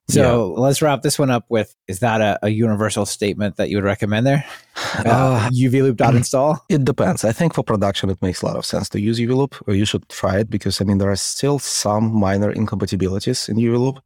[0.08, 0.62] So yeah.
[0.62, 3.84] let's wrap this one up with is that a, a universal statement that you would
[3.84, 4.46] recommend there?
[4.96, 6.58] Uh, uvloop.install?
[6.70, 7.26] It depends.
[7.26, 9.62] I think for production, it makes a lot of sense to use UVLoop.
[9.68, 13.58] Or you should try it because, I mean, there are still some minor incompatibilities in
[13.58, 14.02] UVLoop uh,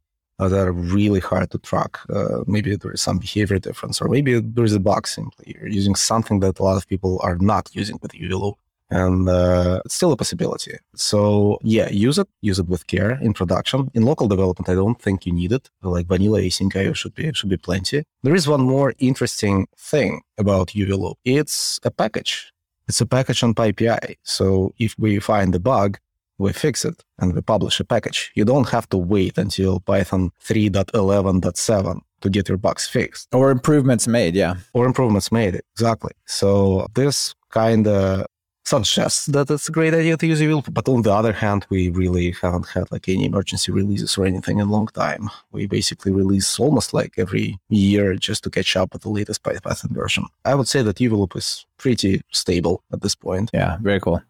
[0.48, 1.98] that are really hard to track.
[2.08, 5.54] Uh, maybe there is some behavior difference, or maybe there is a bug simply.
[5.54, 8.54] You're using something that a lot of people are not using with UVLoop,
[8.90, 10.76] and uh, it's still a possibility.
[10.94, 13.90] So yeah, use it, use it with care in production.
[13.94, 15.70] In local development, I don't think you need it.
[15.82, 18.04] Like vanilla async IO should be should be plenty.
[18.22, 21.16] There is one more interesting thing about UVLoop.
[21.24, 22.52] It's a package.
[22.88, 24.16] It's a package on PyPI.
[24.24, 25.98] So if we find a bug,
[26.40, 28.32] we fix it and we publish a package.
[28.34, 33.28] You don't have to wait until Python 3.11.7 to get your bugs fixed.
[33.32, 34.54] Or improvements made, yeah.
[34.72, 36.12] Or improvements made, exactly.
[36.26, 38.26] So this kind of
[38.64, 41.90] suggests that it's a great idea to use UVLoop, but on the other hand, we
[41.90, 45.28] really haven't had like any emergency releases or anything in a long time.
[45.50, 49.90] We basically release almost like every year just to catch up with the latest Python
[49.92, 50.24] version.
[50.44, 53.50] I would say that UVLoop is pretty stable at this point.
[53.52, 54.22] Yeah, very cool.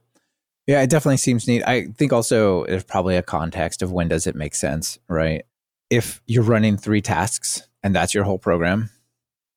[0.67, 1.63] Yeah, it definitely seems neat.
[1.67, 5.45] I think also there's probably a context of when does it make sense, right?
[5.89, 8.91] If you're running three tasks and that's your whole program,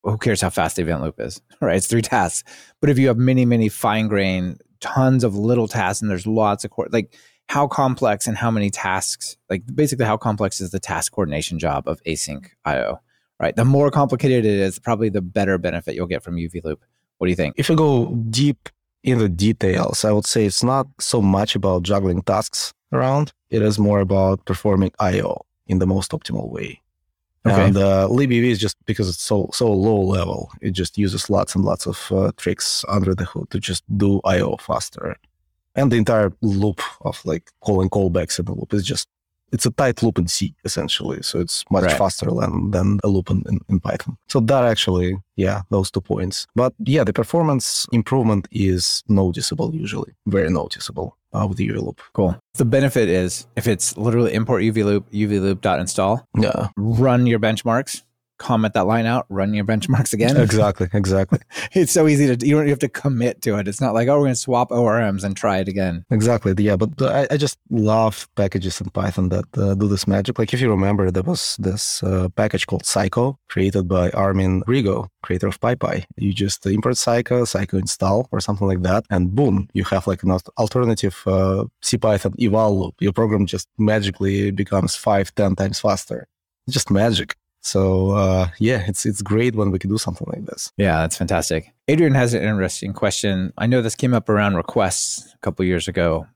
[0.02, 1.76] who cares how fast the event loop is, right?
[1.76, 2.42] It's three tasks.
[2.80, 6.64] But if you have many, many fine grain, tons of little tasks, and there's lots
[6.64, 7.14] of like
[7.48, 11.86] how complex and how many tasks, like basically how complex is the task coordination job
[11.86, 13.00] of async IO,
[13.40, 13.54] right?
[13.54, 16.84] The more complicated it is, probably the better benefit you'll get from UV loop.
[17.18, 17.54] What do you think?
[17.56, 18.68] If you go deep
[19.04, 23.32] in the details, I would say it's not so much about juggling tasks around.
[23.50, 26.80] It is more about performing I/O in the most optimal way.
[27.46, 27.66] Okay.
[27.66, 30.50] And uh, libuv is just because it's so so low level.
[30.62, 34.20] It just uses lots and lots of uh, tricks under the hood to just do
[34.24, 35.16] I/O faster.
[35.76, 39.08] And the entire loop of like calling callbacks in the loop is just
[39.54, 41.22] it's a tight loop in C essentially.
[41.22, 41.96] So it's much right.
[41.96, 44.18] faster than, than a loop in, in, in, Python.
[44.28, 46.46] So that actually, yeah, those two points.
[46.56, 52.00] But yeah, the performance improvement is noticeable usually, very noticeable uh, with the UV loop.
[52.14, 52.36] Cool.
[52.54, 56.68] The benefit is if it's literally import UV loop, UV loop.install, yeah.
[56.76, 58.02] run your benchmarks
[58.38, 60.36] comment that line out, run your benchmarks again.
[60.44, 61.38] Exactly, exactly.
[61.72, 63.66] it's so easy to you don't have to commit to it.
[63.66, 66.04] It's not like oh we're going to swap ORMs and try it again.
[66.10, 66.54] Exactly.
[66.58, 70.38] Yeah, but I, I just love packages in Python that uh, do this magic.
[70.38, 75.08] Like if you remember, there was this uh, package called Psyco created by Armin Rigo,
[75.22, 76.04] creator of PyPy.
[76.16, 80.22] You just import Psyco, Psyco install or something like that, and boom, you have like
[80.22, 82.94] an alternative uh, CPython eval loop.
[83.00, 86.28] Your program just magically becomes five, ten times faster.
[86.66, 90.44] It's just magic So uh, yeah, it's it's great when we can do something like
[90.44, 90.70] this.
[90.76, 91.72] Yeah, that's fantastic.
[91.88, 93.54] Adrian has an interesting question.
[93.56, 96.26] I know this came up around requests a couple years ago.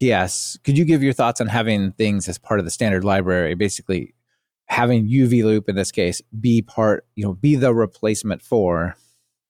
[0.00, 3.54] Yes, could you give your thoughts on having things as part of the standard library,
[3.54, 4.14] basically
[4.66, 8.96] having UV loop in this case be part, you know, be the replacement for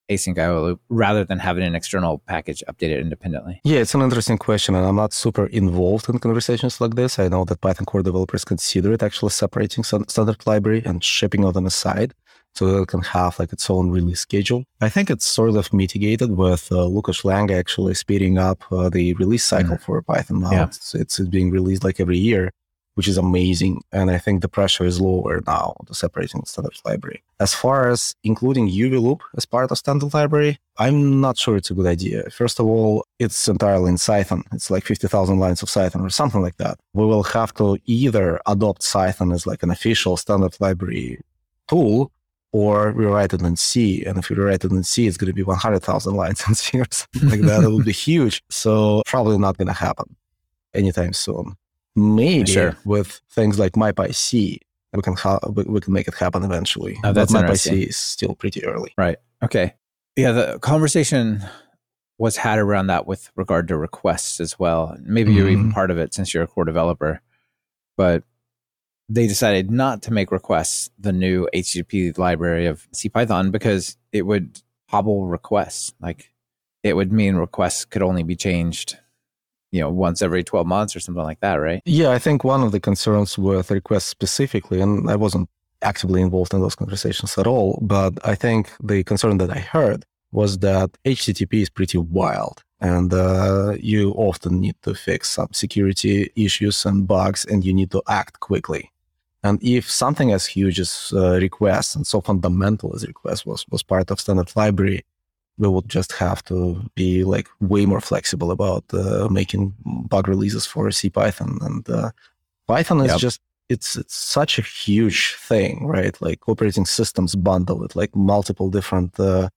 [0.09, 3.59] async IO loop rather than having an external package updated independently?
[3.63, 7.19] Yeah, it's an interesting question, and I'm not super involved in conversations like this.
[7.19, 11.63] I know that Python core developers consider it actually separating standard library and shipping on
[11.63, 12.13] the side
[12.57, 14.63] so that it can have like its own release schedule.
[14.81, 19.13] I think it's sort of mitigated with uh, Łukasz Langa actually speeding up uh, the
[19.13, 19.81] release cycle mm.
[19.81, 20.51] for Python now.
[20.51, 20.63] Yeah.
[20.65, 22.51] It's, it's being released like every year
[22.97, 23.83] which is amazing.
[23.91, 27.21] And I think the pressure is lower now to separating standard library.
[27.39, 31.69] As far as including UV loop as part of standard library, I'm not sure it's
[31.69, 32.27] a good idea.
[32.31, 34.41] First of all, it's entirely in Cython.
[34.51, 36.79] It's like 50,000 lines of Cython or something like that.
[36.93, 41.19] We will have to either adopt Cython as like an official standard library
[41.69, 42.11] tool
[42.51, 44.03] or rewrite it in C.
[44.05, 46.79] And if you rewrite it in C, it's going to be 100,000 lines in C
[46.79, 47.63] or something like that.
[47.63, 48.41] It will be huge.
[48.49, 50.15] So probably not going to happen
[50.73, 51.57] anytime soon.
[51.97, 52.77] Maybe sure.
[52.85, 54.59] with things like MyPyC,
[54.93, 56.95] we can ha- we can make it happen eventually.
[57.03, 58.93] Oh, that's but MyPyC is still pretty early.
[58.97, 59.17] Right.
[59.43, 59.73] Okay.
[60.15, 61.43] Yeah, the conversation
[62.19, 64.95] was had around that with regard to requests as well.
[65.01, 65.37] Maybe mm-hmm.
[65.37, 65.73] you're even mm-hmm.
[65.73, 67.19] part of it since you're a core developer.
[67.95, 68.23] But
[69.09, 74.61] they decided not to make requests the new HTTP library of CPython because it would
[74.89, 75.93] hobble requests.
[75.99, 76.31] Like
[76.83, 78.99] it would mean requests could only be changed
[79.71, 81.81] you know once every 12 months or something like that right?
[81.85, 85.49] Yeah i think one of the concerns with requests specifically and i wasn't
[85.81, 90.05] actively involved in those conversations at all but i think the concern that i heard
[90.31, 96.31] was that http is pretty wild and uh, you often need to fix some security
[96.35, 98.91] issues and bugs and you need to act quickly.
[99.43, 103.83] And if something as huge as uh, requests and so fundamental as requests was, was
[103.83, 105.05] part of standard library
[105.57, 110.65] we would just have to be like way more flexible about uh, making bug releases
[110.65, 112.11] for C Python And uh,
[112.67, 113.19] Python is yep.
[113.19, 116.15] just it's it's such a huge thing, right?
[116.21, 119.49] Like operating systems bundle it, like multiple different uh,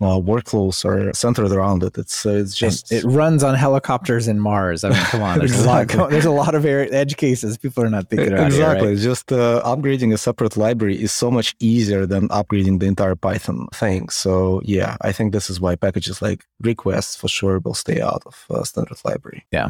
[0.00, 1.96] uh, workflows are centered around it.
[1.96, 4.82] It's uh, it's just and it runs on helicopters in Mars.
[4.82, 5.98] I mean, come on, there's exactly.
[5.98, 6.10] a lot.
[6.10, 8.46] There's a lot of edge cases people are not thinking about.
[8.46, 9.02] Exactly, here, right?
[9.02, 13.68] just uh, upgrading a separate library is so much easier than upgrading the entire Python
[13.72, 14.08] thing.
[14.08, 18.22] So yeah, I think this is why packages like requests for sure will stay out
[18.26, 19.46] of uh, standard library.
[19.52, 19.68] Yeah.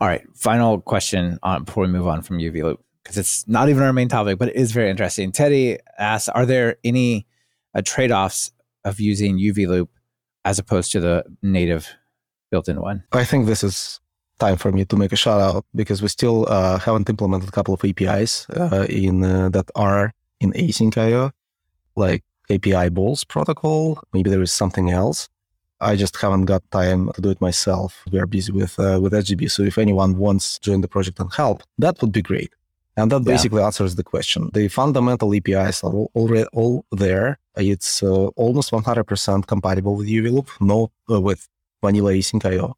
[0.00, 0.24] All right.
[0.34, 3.92] Final question on, before we move on from UV Loop because it's not even our
[3.92, 5.32] main topic, but it is very interesting.
[5.32, 7.26] Teddy asks, are there any
[7.74, 8.52] uh, trade-offs
[8.88, 9.90] of using UV loop
[10.44, 11.94] as opposed to the native
[12.50, 13.04] built-in one?
[13.12, 14.00] I think this is
[14.38, 17.52] time for me to make a shout out because we still uh, haven't implemented a
[17.52, 21.32] couple of APIs uh, in uh, that are in async IO,
[21.96, 24.00] like API balls protocol.
[24.12, 25.28] Maybe there is something else.
[25.80, 28.04] I just haven't got time to do it myself.
[28.10, 29.50] We are busy with uh, with EdgeDB.
[29.50, 32.52] So if anyone wants to join the project and help, that would be great.
[32.96, 33.66] And that basically yeah.
[33.66, 34.50] answers the question.
[34.54, 37.38] The fundamental APIs are already all there.
[37.58, 41.48] It's uh, almost 100% compatible with UV Loop, no uh, with
[41.82, 42.76] vanilla async IO.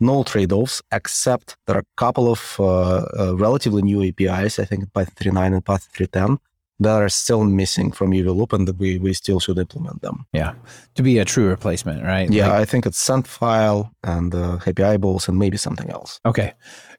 [0.00, 5.14] No trade-offs, except there are a couple of uh, relatively new APIs, I think Python
[5.32, 6.38] 3.9 and Python 3.10,
[6.80, 10.26] that are still missing from UV Loop and that we, we still should implement them.
[10.32, 10.54] Yeah,
[10.96, 12.28] to be a true replacement, right?
[12.30, 16.20] Yeah, like, I think it's Sendfile and uh, API balls and maybe something else.
[16.26, 16.54] Okay.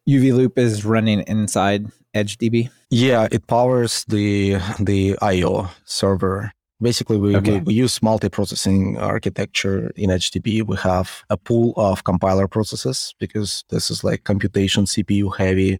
[0.08, 2.70] UV Loop is running inside EdgeDB?
[2.90, 6.52] Yeah, it powers the the I/O server.
[6.84, 7.54] Basically, we, okay.
[7.54, 10.68] we, we, use multi-processing architecture in EdgeDB.
[10.68, 15.80] We have a pool of compiler processes because this is like computation CPU heavy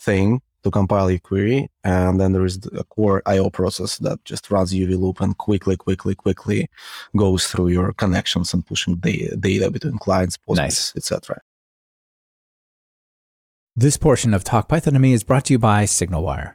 [0.00, 1.70] thing to compile your query.
[1.84, 5.76] And then there is a core IO process that just runs UV loop and quickly,
[5.76, 6.68] quickly, quickly
[7.14, 10.96] goes through your connections and pushing data, data between clients, Postgres, nice.
[10.96, 11.40] etc.
[13.76, 16.54] This portion of Talk Python to Me is brought to you by SignalWire.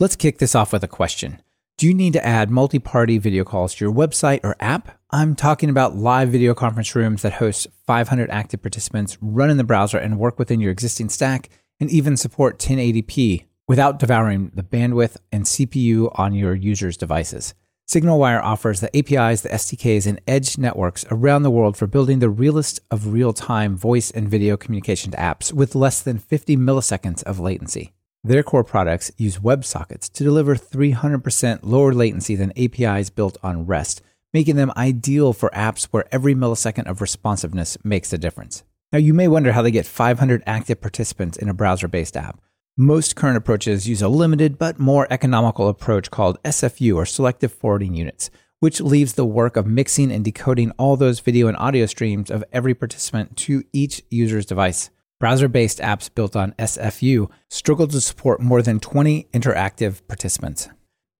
[0.00, 1.42] Let's kick this off with a question.
[1.82, 5.00] Do you need to add multi party video calls to your website or app?
[5.10, 9.64] I'm talking about live video conference rooms that host 500 active participants, run in the
[9.64, 11.48] browser, and work within your existing stack,
[11.80, 17.54] and even support 1080p without devouring the bandwidth and CPU on your users' devices.
[17.88, 22.30] SignalWire offers the APIs, the SDKs, and edge networks around the world for building the
[22.30, 27.40] realest of real time voice and video communication apps with less than 50 milliseconds of
[27.40, 27.92] latency.
[28.24, 34.00] Their core products use WebSockets to deliver 300% lower latency than APIs built on REST,
[34.32, 38.62] making them ideal for apps where every millisecond of responsiveness makes a difference.
[38.92, 42.40] Now, you may wonder how they get 500 active participants in a browser based app.
[42.76, 47.94] Most current approaches use a limited but more economical approach called SFU or selective forwarding
[47.94, 52.30] units, which leaves the work of mixing and decoding all those video and audio streams
[52.30, 54.90] of every participant to each user's device.
[55.22, 60.68] Browser based apps built on SFU struggle to support more than 20 interactive participants.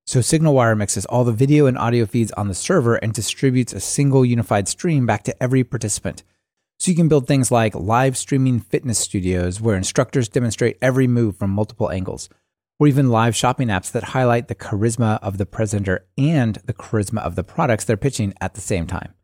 [0.06, 3.78] So SignalWire mixes all the video and audio feeds on the server and distributes a
[3.78, 6.24] single unified stream back to every participant.
[6.80, 11.36] So you can build things like live streaming fitness studios where instructors demonstrate every move
[11.36, 12.28] from multiple angles,
[12.80, 17.20] or even live shopping apps that highlight the charisma of the presenter and the charisma
[17.20, 19.14] of the products they're pitching at the same time.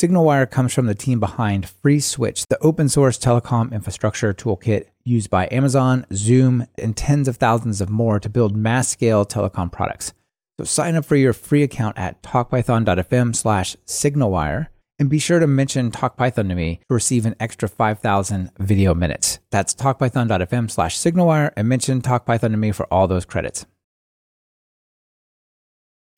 [0.00, 5.46] SignalWire comes from the team behind FreeSWITCH, the open source telecom infrastructure toolkit used by
[5.52, 10.14] Amazon, Zoom, and tens of thousands of more to build mass scale telecom products.
[10.58, 15.46] So sign up for your free account at talkpython.fm slash signalwire and be sure to
[15.46, 19.38] mention TalkPython to me to receive an extra 5,000 video minutes.
[19.50, 23.66] That's talkpython.fm slash signalwire and mention TalkPython to me for all those credits.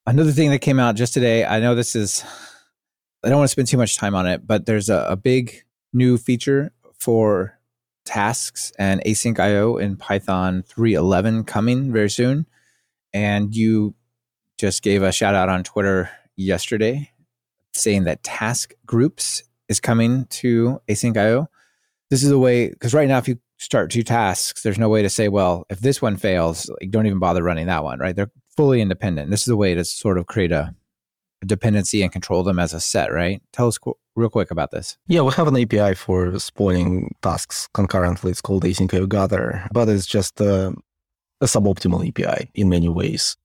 [0.07, 2.25] Another thing that came out just today, I know this is,
[3.25, 5.63] I don't want to spend too much time on it, but there's a, a big
[5.93, 7.59] new feature for
[8.05, 12.47] tasks and async IO in Python 3.11 coming very soon.
[13.13, 13.95] And you
[14.59, 17.11] just gave a shout out on Twitter yesterday
[17.75, 21.49] saying that task groups is coming to async IO.
[22.11, 25.03] This is a way because right now, if you start two tasks, there's no way
[25.03, 28.15] to say, well, if this one fails, like, don't even bother running that one, right?
[28.15, 29.31] They're fully independent.
[29.31, 30.75] This is a way to sort of create a
[31.47, 33.43] dependency and control them as a set, right?
[33.53, 34.97] Tell us qu- real quick about this.
[35.07, 38.31] Yeah, we have an API for spawning tasks concurrently.
[38.31, 40.75] It's called async gather, but it's just a,
[41.41, 43.37] a suboptimal API in many ways.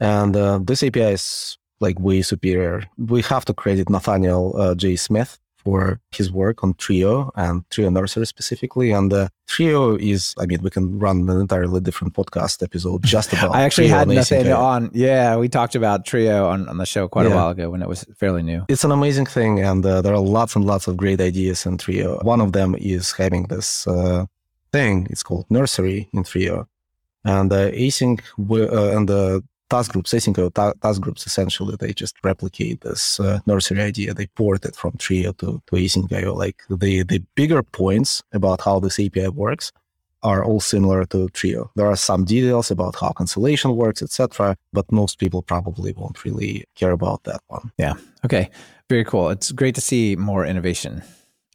[0.00, 2.84] And uh, this API is like way superior.
[2.98, 4.96] We have to credit Nathaniel uh, J.
[4.96, 8.92] Smith for his work on Trio and Trio Nursery specifically.
[8.92, 13.32] And uh, Trio is, I mean, we can run an entirely different podcast episode just
[13.32, 13.54] about.
[13.54, 14.46] I actually Trio had ACK.
[14.56, 14.90] on.
[14.92, 17.88] Yeah, we talked about Trio on, on the show quite a while ago when it
[17.88, 18.64] was fairly new.
[18.68, 21.78] It's an amazing thing, and uh, there are lots and lots of great ideas in
[21.78, 22.18] Trio.
[22.22, 24.26] One of them is having this uh,
[24.70, 25.06] thing.
[25.10, 26.68] It's called Nursery in Trio,
[27.24, 29.42] and uh, async uh, and the
[29.74, 34.08] task groups, async IO ta- task groups, essentially they just replicate this uh, nursery idea.
[34.14, 36.32] They port it from Trio to, to async IO.
[36.44, 39.66] Like the the bigger points about how this API works
[40.30, 41.60] are all similar to Trio.
[41.76, 46.64] There are some details about how cancellation works, etc., but most people probably won't really
[46.80, 47.66] care about that one.
[47.84, 47.94] Yeah.
[48.24, 48.44] Okay,
[48.92, 49.26] very cool.
[49.34, 51.02] It's great to see more innovation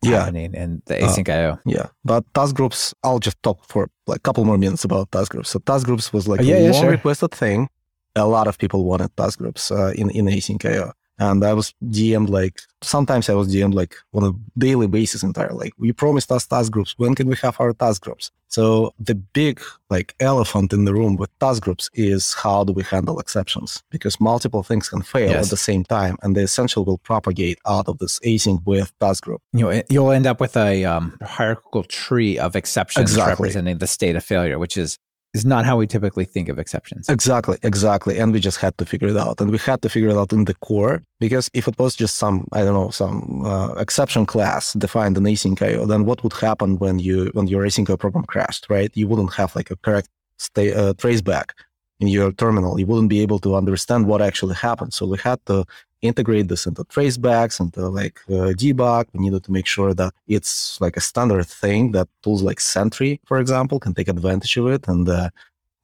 [0.03, 0.19] Yeah.
[0.19, 1.57] happening in the Uh, async IO.
[1.75, 5.31] Yeah, but task groups, I'll just talk for like a couple more minutes about task
[5.31, 5.49] groups.
[5.49, 6.91] So task groups was like Oh, yeah, a yeah, long sure.
[6.97, 7.67] requested thing.
[8.15, 11.73] A lot of people wanted task groups uh, in in async IO, and I was
[11.83, 16.31] DM'd like sometimes I was DM'd like on a daily basis entire like we promised
[16.31, 16.95] us task groups.
[16.97, 18.31] When can we have our task groups?
[18.51, 22.81] So the big like elephant in the room with task groups is how do we
[22.81, 23.83] handle exceptions?
[23.91, 25.45] Because multiple things can fail Yes.
[25.45, 29.23] at the same time, and the essential will propagate out of this async with task
[29.25, 29.41] group.
[29.53, 33.31] You know, you'll end up with a um, hierarchical tree of exceptions Exactly.
[33.33, 34.97] representing the state of failure, which is
[35.33, 37.07] is not how we typically think of exceptions.
[37.07, 38.17] Exactly, exactly.
[38.17, 39.39] And we just had to figure it out.
[39.39, 42.15] And we had to figure it out in the core because if it was just
[42.15, 46.33] some, I don't know, some uh, exception class defined in async IO, then what would
[46.33, 48.91] happen when you when your async IO program crashed, right?
[48.95, 51.51] You wouldn't have like a correct stay, uh, traceback
[51.99, 52.79] in your terminal.
[52.79, 54.93] You wouldn't be able to understand what actually happened.
[54.93, 55.65] So we had to
[56.01, 59.05] integrate this into tracebacks, into like uh, debug.
[59.13, 63.19] We needed to make sure that it's like a standard thing that tools like Sentry,
[63.25, 65.29] for example, can take advantage of it and uh,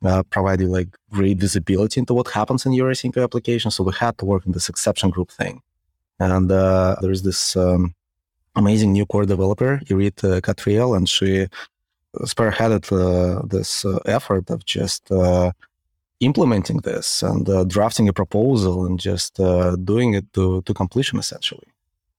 [0.04, 3.72] uh, provide you like great visibility into what happens in your async application.
[3.72, 5.62] So we had to work on this exception group thing.
[6.20, 7.94] And uh, there's this um,
[8.56, 11.48] amazing new core developer, Irit uh, and she
[12.22, 15.52] spearheaded uh, this uh, effort of just uh,
[16.20, 21.20] implementing this and uh, drafting a proposal and just uh, doing it to, to completion
[21.20, 21.68] essentially.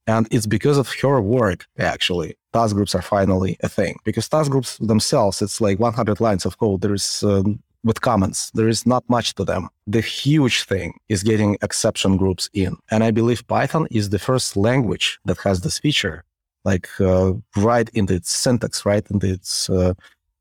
[0.07, 3.99] And it's because of her work, actually, task groups are finally a thing.
[4.05, 6.83] Because task groups themselves, it's like 100 lines of code.
[6.83, 9.69] There is, um, with comments, there is not much to them.
[9.87, 12.77] The huge thing is getting exception groups in.
[12.91, 16.23] And I believe Python is the first language that has this feature,
[16.65, 19.69] like uh, right into its syntax, right into its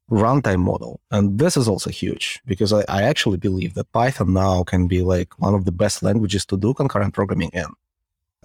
[0.09, 0.99] runtime model.
[1.11, 5.01] And this is also huge because I, I actually believe that Python now can be
[5.01, 7.67] like one of the best languages to do concurrent programming in.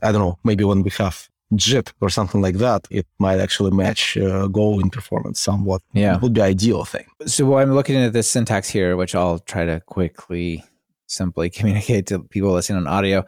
[0.03, 3.73] I don't know, maybe when we have JIT or something like that, it might actually
[3.73, 5.83] match uh, Go in performance somewhat.
[5.93, 6.17] Yeah.
[6.17, 7.07] It would be ideal thing.
[7.27, 10.65] So I'm looking at this syntax here, which I'll try to quickly,
[11.07, 13.25] simply communicate to people listening on audio.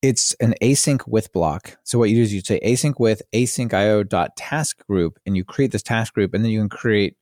[0.00, 1.76] It's an async with block.
[1.82, 5.36] So what you do is you say async with async io dot task group, and
[5.36, 7.16] you create this task group, and then you can create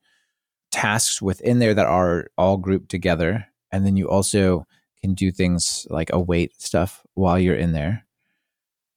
[0.70, 3.46] tasks within there that are all grouped together.
[3.72, 4.66] And then you also
[5.00, 8.04] can do things like await stuff while you're in there.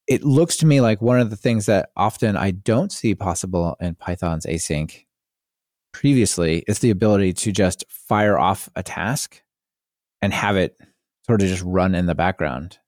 [0.06, 3.76] It looks to me like one of the things that often I don't see possible
[3.80, 5.04] in Python's async
[5.92, 9.42] previously is the ability to just fire off a task
[10.22, 10.76] and have it
[11.26, 12.78] sort of just run in the background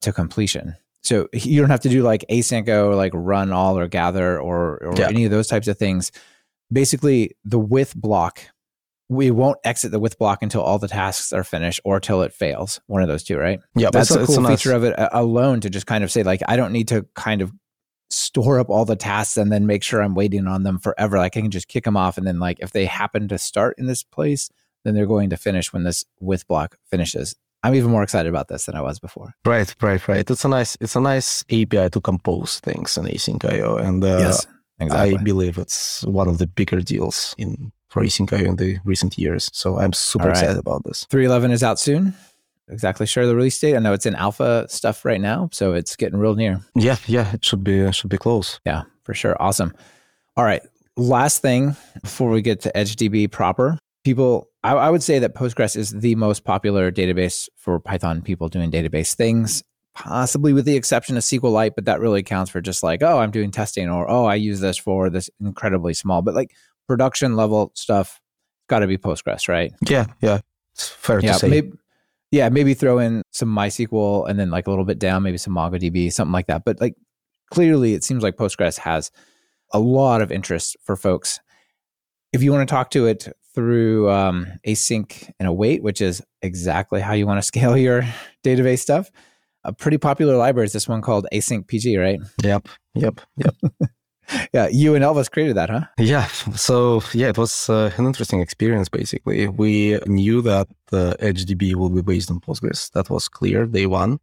[0.00, 0.76] to completion.
[1.02, 4.78] So you don't have to do like async or like run all or gather or,
[4.78, 5.08] or yeah.
[5.08, 6.12] any of those types of things.
[6.70, 8.42] Basically, the with block
[9.08, 12.32] we won't exit the with block until all the tasks are finished or till it
[12.32, 12.80] fails.
[12.86, 13.60] One of those two, right?
[13.74, 14.76] Yeah, that's a, a cool a feature nice...
[14.76, 17.52] of it alone to just kind of say like I don't need to kind of
[18.10, 21.18] store up all the tasks and then make sure I'm waiting on them forever.
[21.18, 23.76] Like I can just kick them off and then like if they happen to start
[23.78, 24.50] in this place,
[24.84, 27.34] then they're going to finish when this with block finishes.
[27.62, 29.34] I'm even more excited about this than I was before.
[29.44, 30.30] Right, right, right.
[30.30, 34.18] It's a nice, it's a nice API to compose things in async IO, and uh,
[34.18, 34.46] yes,
[34.80, 35.18] exactly.
[35.18, 39.50] I believe it's one of the bigger deals in for async.io in the recent years.
[39.52, 40.36] So I'm super right.
[40.36, 41.06] excited about this.
[41.10, 42.14] 311 is out soon.
[42.70, 43.76] Exactly sure the release date.
[43.76, 46.60] I know it's in alpha stuff right now, so it's getting real near.
[46.74, 48.60] Yeah, yeah, it should be should be close.
[48.66, 49.40] Yeah, for sure.
[49.40, 49.72] Awesome.
[50.36, 50.60] All right,
[50.96, 54.50] last thing before we get to EdgeDB proper, people.
[54.62, 58.70] I, I would say that Postgres is the most popular database for Python people doing
[58.70, 59.62] database things
[59.98, 63.32] possibly with the exception of SQLite, but that really counts for just like, oh, I'm
[63.32, 66.22] doing testing or oh, I use this for this incredibly small.
[66.22, 66.54] But like
[66.86, 68.20] production level stuff,
[68.68, 69.72] got to be Postgres, right?
[69.88, 70.40] Yeah, yeah,
[70.74, 71.48] it's fair yeah, to say.
[71.48, 71.72] Maybe,
[72.30, 75.54] yeah, maybe throw in some MySQL and then like a little bit down, maybe some
[75.54, 76.64] MongoDB, something like that.
[76.64, 76.94] But like
[77.50, 79.10] clearly, it seems like Postgres has
[79.72, 81.40] a lot of interest for folks.
[82.32, 87.00] If you want to talk to it through um, async and await, which is exactly
[87.00, 88.02] how you want to scale your
[88.44, 89.10] database stuff,
[89.68, 92.20] a pretty popular library is this one called Async PG, right?
[92.42, 93.54] Yep, yep, yep.
[94.52, 95.84] yeah, you and Elvis created that, huh?
[95.98, 96.26] Yeah.
[96.56, 98.88] So yeah, it was uh, an interesting experience.
[98.88, 102.90] Basically, we knew that the EdgeDB will be based on Postgres.
[102.92, 104.18] That was clear day one,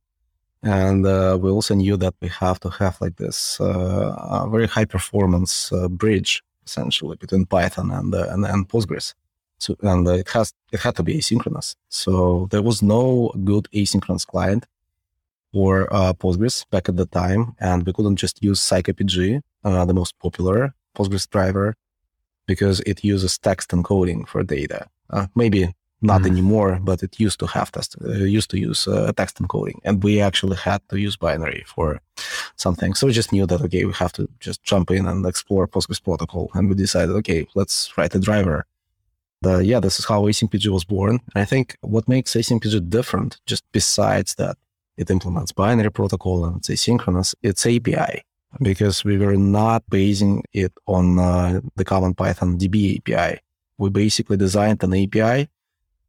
[0.63, 4.85] and uh, we also knew that we have to have like this uh, very high
[4.85, 9.13] performance uh, bridge essentially between Python and uh, and, and Postgres.
[9.57, 11.75] So, and it has it had to be asynchronous.
[11.89, 14.65] So there was no good asynchronous client
[15.55, 19.93] for uh, Postgres back at the time, and we couldn't just use Psycopg, uh, the
[19.93, 21.67] most popular Postgres driver,
[22.45, 24.87] because it uses text encoding for data.
[25.09, 25.61] Uh, maybe
[26.01, 26.27] not mm.
[26.31, 30.03] anymore, but it used to have test, uh, used to use uh, text encoding, and
[30.03, 32.01] we actually had to use binary for
[32.57, 32.93] something.
[32.93, 36.03] So we just knew that okay, we have to just jump in and explore Postgres
[36.03, 38.65] protocol, and we decided okay, let's write a driver.
[39.71, 41.19] Yeah, this is how AsyncPG was born.
[41.35, 44.57] And I think what makes AsyncPG different, just besides that
[44.97, 47.35] it implements binary protocol and it's asynchronous.
[47.43, 48.23] It's API
[48.61, 53.41] because we were not basing it on uh, the common Python DB API.
[53.77, 55.49] We basically designed an API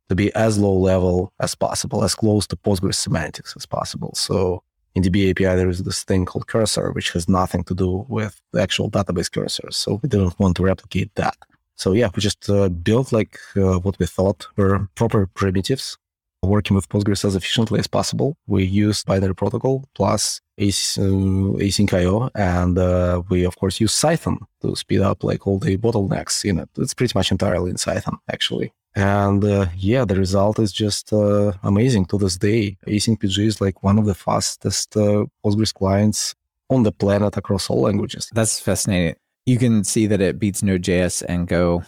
[0.08, 4.12] to be as low level as possible, as close to Postgres semantics as possible.
[4.14, 4.62] So
[4.94, 8.40] in DB API, there is this thing called cursor, which has nothing to do with
[8.52, 9.68] the actual database cursor.
[9.70, 11.36] So we didn't want to replicate that.
[11.74, 15.98] So yeah, we just uh, built like uh, what we thought were proper primitives
[16.42, 18.36] working with Postgres as efficiently as possible.
[18.46, 24.74] We use binary protocol plus async IO, and uh, we of course use Cython to
[24.76, 26.68] speed up like all the bottlenecks in it.
[26.78, 28.72] It's pretty much entirely in Cython actually.
[28.94, 32.78] And uh, yeah, the result is just uh, amazing to this day.
[32.86, 36.34] Async PG is like one of the fastest uh, Postgres clients
[36.70, 38.30] on the planet across all languages.
[38.32, 39.16] That's fascinating.
[39.44, 41.84] You can see that it beats Node.js and Go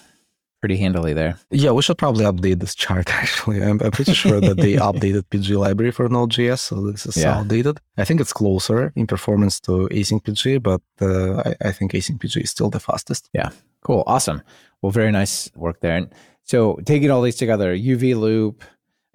[0.61, 1.39] pretty handily there.
[1.51, 3.63] Yeah, we should probably update this chart actually.
[3.63, 7.39] I'm, I'm pretty sure that they updated PG library for Node.js, so this is yeah.
[7.39, 7.81] outdated.
[7.97, 12.21] I think it's closer in performance to async PG, but uh, I, I, think async
[12.21, 13.29] PG is still the fastest.
[13.33, 13.51] Yeah,
[13.83, 14.43] cool, awesome.
[14.83, 15.97] Well, very nice work there.
[15.97, 18.63] And so taking all these together, UV loop,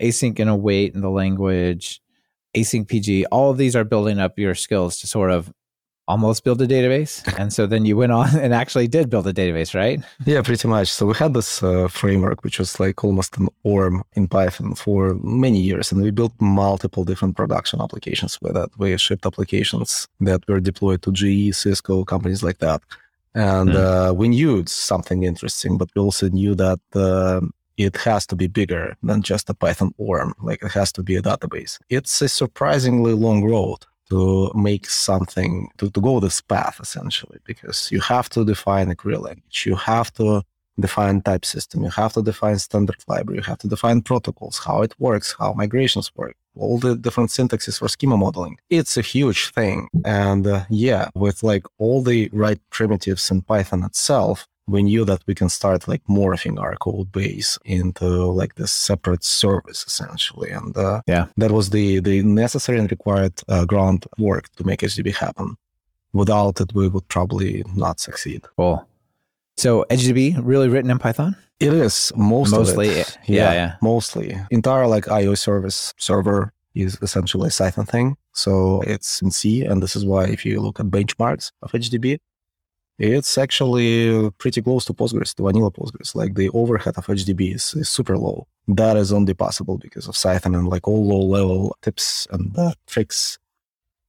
[0.01, 2.01] async and await in the language,
[2.55, 5.51] async PG, all of these are building up your skills to sort of
[6.07, 7.23] almost build a database.
[7.39, 10.01] And so then you went on and actually did build a database right?
[10.25, 10.89] Yeah pretty much.
[10.91, 15.15] So we had this uh, framework which was like almost an orm in python for
[15.15, 15.91] many years.
[15.91, 18.69] And we built multiple different production applications with that.
[18.77, 22.81] We shipped applications that were deployed to ge cisco companies like that.
[23.35, 24.09] And mm.
[24.09, 27.41] uh, we knew it's something interesting but we also knew that uh,
[27.77, 30.33] it has to be bigger than just a Python ORM.
[30.41, 31.79] Like it has to be a database.
[31.89, 33.79] It's a surprisingly long road
[34.13, 38.95] to make something to, to go this path essentially because you have to define a
[38.95, 40.27] query language you have to
[40.79, 44.77] define type system you have to define standard library you have to define protocols how
[44.85, 48.57] it works how migrations work all the different syntaxes for schema modeling.
[48.69, 53.83] It's a huge thing and uh, yeah with like all the right primitives in python
[53.83, 58.71] itself we knew that we can start like morphing our code base into like this
[58.71, 60.49] separate service essentially.
[60.51, 61.27] And uh, yeah.
[61.37, 65.57] that was the the necessary and required uh, groundwork to make EdgeDB happen.
[66.13, 68.43] Without it we would probably not succeed.
[68.55, 68.87] Cool.
[69.57, 71.35] So edgedb really written in python?
[71.59, 72.11] It is.
[72.15, 73.17] Most mostly it.
[73.25, 73.75] yeah, yeah yeah.
[73.81, 74.37] mostly.
[74.49, 78.17] Entire like io service server is essentially a Cython thing.
[78.33, 79.63] So it's in C.
[79.63, 82.17] And this is why if you look at benchmarks of EdgeDB,
[83.03, 86.15] it's actually pretty close to Postgres, to vanilla Postgres.
[86.15, 88.47] Like the overhead of EdgeDB is, is super low.
[88.67, 92.73] That is only possible because of Cython and like all low level tips and uh,
[92.87, 93.37] tricks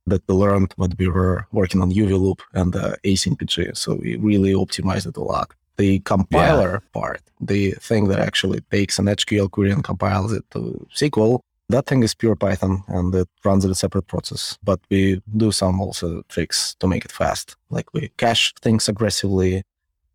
[0.07, 3.71] that we learned when we were working on UV loop and uh, async PG.
[3.75, 5.51] So we really optimized it a lot.
[5.77, 7.01] The compiler yeah.
[7.01, 11.87] part, the thing that actually takes an EdgeQL query and compiles it to SQL, that
[11.87, 14.59] thing is pure Python and it runs in a separate process.
[14.63, 17.57] But we do some also tricks to make it fast.
[17.71, 19.63] Like we cache things aggressively.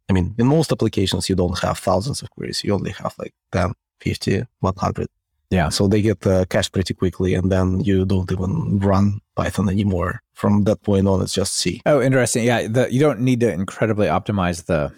[0.09, 2.63] I mean, in most applications, you don't have thousands of queries.
[2.63, 5.07] You only have like 10, 50, 100.
[5.49, 5.69] Yeah.
[5.69, 10.21] So they get uh, cached pretty quickly and then you don't even run Python anymore.
[10.33, 11.81] From that point on, it's just C.
[11.87, 12.43] Oh, interesting.
[12.43, 12.67] Yeah.
[12.67, 14.93] The, you don't need to incredibly optimize the,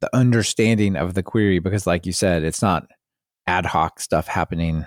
[0.00, 2.88] the understanding of the query because like you said, it's not
[3.46, 4.84] ad hoc stuff happening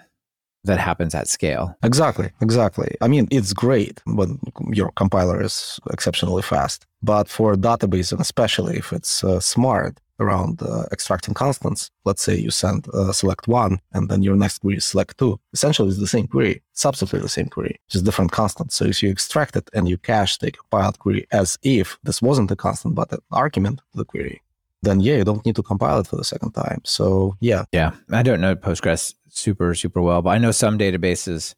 [0.64, 1.76] that happens at scale.
[1.84, 2.96] Exactly, exactly.
[3.02, 4.40] I mean, it's great when
[4.72, 10.00] your compiler is exceptionally fast, but for a database, and especially if it's uh, smart
[10.20, 14.60] around uh, extracting constants, let's say you send uh, select one and then your next
[14.60, 15.40] query is select two.
[15.54, 18.76] Essentially, it's the same query, substantively the same query, just different constants.
[18.76, 22.52] So if you extract it and you cache the compiled query as if this wasn't
[22.52, 24.42] a constant but an argument to the query,
[24.84, 26.82] then yeah, you don't need to compile it for the second time.
[26.84, 27.66] So yeah.
[27.72, 27.92] Yeah.
[28.12, 31.54] I don't know Postgres super, super well, but I know some databases,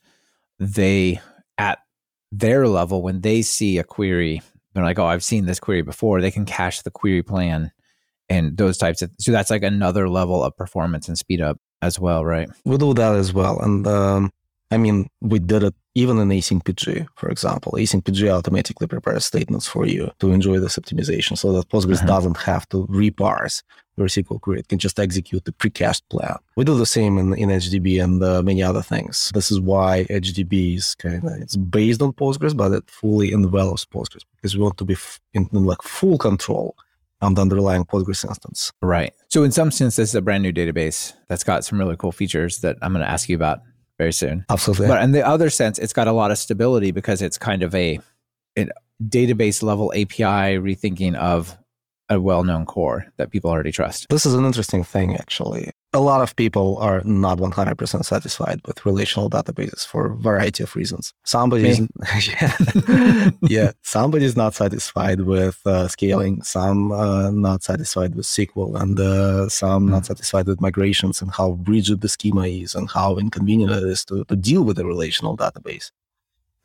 [0.59, 1.20] they
[1.57, 1.80] at
[2.32, 4.41] their level, when they see a query,
[4.74, 7.72] they're like, oh, I've seen this query before, they can cache the query plan
[8.30, 11.99] and those types of so that's like another level of performance and speed up as
[11.99, 12.49] well, right?
[12.65, 13.59] We do that as well.
[13.59, 14.32] And um,
[14.72, 17.74] I mean, we did it even in async PG, for example.
[17.74, 22.14] Async PG automatically prepares statements for you to enjoy this optimization so that Postgres uh-huh.
[22.14, 23.62] doesn't have to reparse
[23.97, 24.60] your SQL query.
[24.62, 26.38] It can just execute the precached plan.
[26.56, 29.30] We do the same in, in EdgeDB and uh, many other things.
[29.34, 33.86] This is why EdgeDB is kind of, it's based on Postgres, but it fully envelops
[33.86, 36.76] Postgres because we want to be f- in, in like full control
[37.22, 38.72] on the underlying Postgres instance.
[38.82, 39.14] Right.
[39.28, 42.14] So in some sense, this is a brand new database that's got some really cool
[42.14, 43.60] features that I'm going to ask you about
[44.00, 44.45] very soon.
[44.50, 44.88] Absolutely.
[44.88, 47.76] But in the other sense, it's got a lot of stability because it's kind of
[47.76, 48.00] a,
[48.58, 48.70] a
[49.08, 51.56] database level API rethinking of
[52.10, 54.07] a well-known core that people already trust.
[54.10, 55.72] This is an interesting thing, actually.
[55.93, 60.76] A lot of people are not 100% satisfied with relational databases for a variety of
[60.76, 61.14] reasons.
[61.26, 61.80] Somebody's,
[62.28, 68.99] yeah, yeah, somebody's not satisfied with uh, scaling, some uh, not satisfied with SQL, and
[68.99, 69.91] uh, some mm.
[69.91, 74.05] not satisfied with migrations and how rigid the schema is and how inconvenient it is
[74.05, 75.91] to, to deal with a relational database.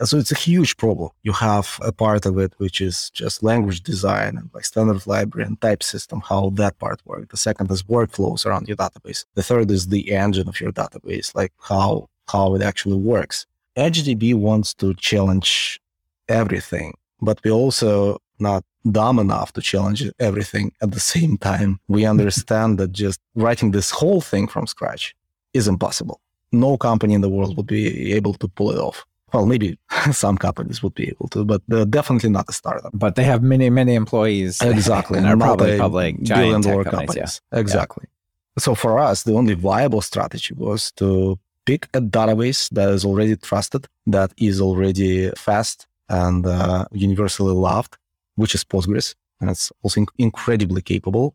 [0.03, 1.11] So it's a huge problem.
[1.23, 5.47] You have a part of it which is just language design and like standard library
[5.47, 7.29] and type system, how that part works.
[7.31, 9.25] The second is workflows around your database.
[9.35, 13.47] The third is the engine of your database, like how how it actually works.
[13.77, 15.81] EdgeDB wants to challenge
[16.29, 21.79] everything, but we also not dumb enough to challenge everything at the same time.
[21.87, 25.15] We understand that just writing this whole thing from scratch
[25.53, 26.21] is impossible.
[26.51, 29.77] No company in the world would be able to pull it off well, maybe
[30.13, 31.61] some companies would be able to, but
[31.91, 32.93] definitely not a startup.
[32.95, 34.63] But they have many, many employees.
[34.63, 35.19] Exactly.
[35.19, 36.91] and are probably public giant tech companies.
[36.91, 37.41] companies.
[37.53, 37.59] Yeah.
[37.59, 38.05] Exactly.
[38.07, 38.61] Yeah.
[38.61, 43.37] So for us, the only viable strategy was to pick a database that is already
[43.37, 47.97] trusted, that is already fast and uh, universally loved,
[48.37, 49.17] which is Postgres.
[49.41, 51.35] And it's also incredibly capable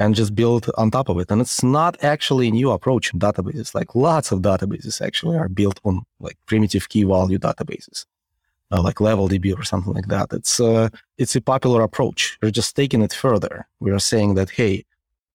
[0.00, 1.30] and just build on top of it.
[1.30, 3.74] And it's not actually a new approach in databases.
[3.74, 8.06] Like lots of databases actually are built on like primitive key value databases,
[8.72, 10.32] uh, like LevelDB or something like that.
[10.32, 10.88] It's uh,
[11.18, 12.38] it's a popular approach.
[12.42, 13.68] We're just taking it further.
[13.78, 14.86] We are saying that hey,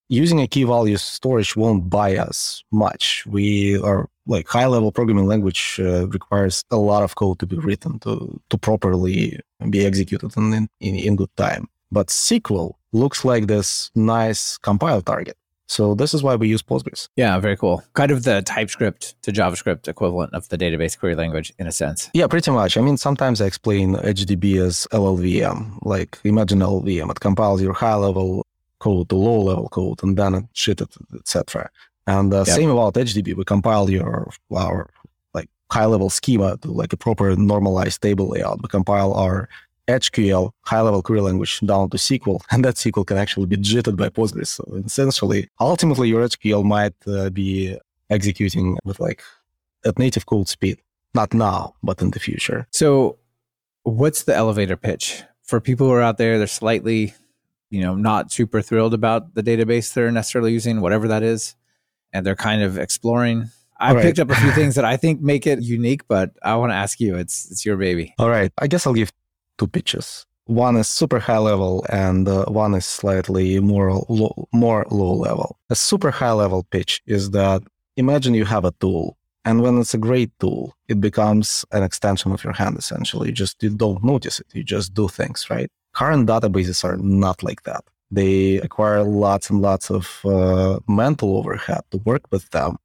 [0.09, 3.24] using a key value storage won't buy us much.
[3.28, 7.57] We are like high level programming language uh, requires a lot of code to be
[7.57, 9.39] written to to properly
[9.70, 11.68] be executed in, in, in good time.
[11.96, 15.38] But SQL looks like this nice compile target.
[15.68, 17.08] So this is why we use Postgres.
[17.16, 17.86] Yeah, very cool.
[17.93, 22.10] Kind of the TypeScript to JavaScript equivalent of the database query language in a sense.
[22.14, 22.76] Yeah, pretty much.
[22.76, 25.80] I mean, sometimes I explain EdgeDB as LLVM.
[25.84, 27.10] Like imagine LLVM.
[27.12, 28.46] It compiles your high level
[28.80, 31.70] code to low level code and then it shit it, etc.
[32.08, 32.48] And uh, yep.
[32.48, 33.38] same about EdgeDB.
[33.38, 34.89] We compile your our
[35.34, 38.62] like high level schema to like a proper normalized table layout.
[38.62, 39.48] We compile our
[39.88, 43.97] EdgeQL, high level query language, down to SQL, and that SQL can actually be jittered
[43.97, 44.47] by Postgres.
[44.47, 47.77] So essentially, ultimately, your EdgeQL might uh, be
[48.09, 49.21] executing with like
[49.86, 50.79] at native code speed.
[51.13, 52.67] Not now, but in the future.
[52.71, 53.17] So,
[53.83, 56.38] what's the elevator pitch for people who are out there?
[56.38, 57.13] They're slightly,
[57.69, 61.55] you know, not super thrilled about the database they're necessarily using, whatever that is,
[62.11, 63.49] and they're kind of exploring.
[63.79, 64.01] I right.
[64.01, 66.75] picked up a few things that I think make it unique, but I want to
[66.75, 67.15] ask you.
[67.15, 68.13] It's it's your baby.
[68.19, 68.51] All right.
[68.57, 69.13] I guess I'll give
[69.58, 70.26] two pitches.
[70.45, 75.58] One is super high level, and uh, one is slightly more low, more low level.
[75.70, 77.64] A super high level pitch is that
[77.97, 82.32] imagine you have a tool, and when it's a great tool, it becomes an extension
[82.32, 82.78] of your hand.
[82.78, 84.47] Essentially, you just you don't notice it.
[84.53, 85.72] You just do things right.
[85.93, 87.84] Current databases are not like that.
[88.12, 92.78] They acquire lots and lots of uh, mental overhead to work with them.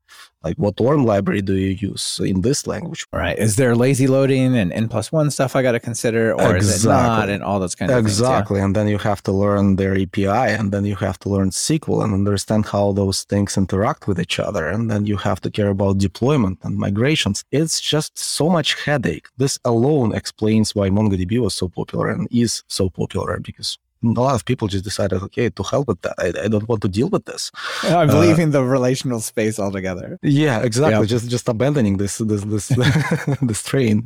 [0.43, 3.07] Like, what ORM library do you use in this language?
[3.13, 3.39] All right.
[3.39, 6.85] Is there lazy loading and n plus one stuff I got to consider, or is
[6.85, 8.19] it not, and all those kinds of things?
[8.21, 8.27] yeah?
[8.27, 8.61] Exactly.
[8.61, 12.03] And then you have to learn their API and then you have to learn SQL
[12.05, 14.67] and understand how those things interact with each other.
[14.67, 17.45] And then you have to care about deployment and migrations.
[17.53, 19.27] It's just so much headache.
[19.37, 24.35] This alone explains why MongoDB was so popular and is so popular because a lot
[24.35, 26.15] of people just decided, okay, to help with that.
[26.19, 27.51] I, I don't want to deal with this.
[27.83, 30.19] I'm Uh, leaving the relational space altogether.
[30.23, 31.01] Yeah, exactly.
[31.01, 31.09] Yep.
[31.15, 32.67] Just just abandoning this this this
[33.51, 34.05] this train.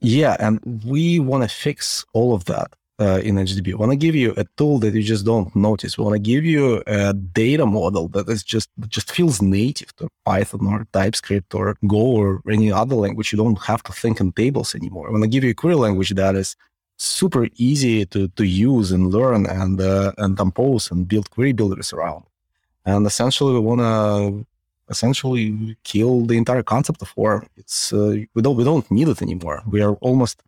[0.00, 2.68] Yeah, and we want to fix all of that
[3.00, 3.66] uh, in EdgeDB.
[3.66, 5.98] We want to give you a tool that you just don't notice.
[5.98, 10.08] We want to give you a data model that is just just feels native to
[10.24, 13.32] Python or TypeScript or Go or any other language.
[13.32, 15.06] You don't have to think in tables anymore.
[15.08, 16.54] We want to give you a query language that is
[16.98, 21.92] super easy to to use and learn and uh, and compose and build query builders
[21.92, 22.24] around.
[22.84, 24.46] And essentially, we want to
[24.90, 27.46] essentially kill the entire concept of ORM.
[27.56, 29.62] It's uh, we don't we don't need it anymore.
[29.66, 30.42] We are almost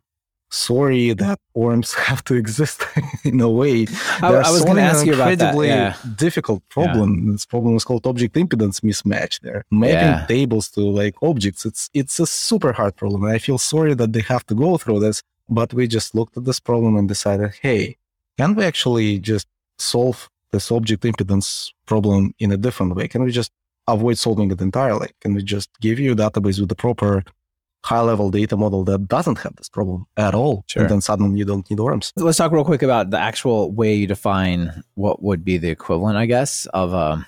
[0.49, 2.83] sorry that ORMs have to exist
[3.23, 3.87] in a way.
[4.21, 5.31] I, I was going to ask you about that.
[5.55, 5.95] incredibly Yeah.
[6.15, 7.31] difficult problem.
[7.31, 9.39] This problem is called object impedance mismatch.
[9.41, 10.25] There, mapping Yeah.
[10.27, 11.65] tables to like objects.
[11.65, 14.77] It's it's a super hard problem, and I feel sorry that they have to go
[14.77, 15.23] through this.
[15.51, 17.97] But we just looked at this problem and decided, hey,
[18.37, 19.47] can we actually just
[19.77, 23.09] solve this object impedance problem in a different way?
[23.09, 23.51] Can we just
[23.87, 25.09] avoid solving it entirely?
[25.19, 27.23] Can we just give you a database with the proper
[27.83, 30.63] high level data model that doesn't have this problem at all?
[30.67, 30.83] Sure.
[30.83, 32.13] And then suddenly you don't need ORMs.
[32.15, 36.17] Let's talk real quick about the actual way you define what would be the equivalent,
[36.17, 37.25] I guess, of um,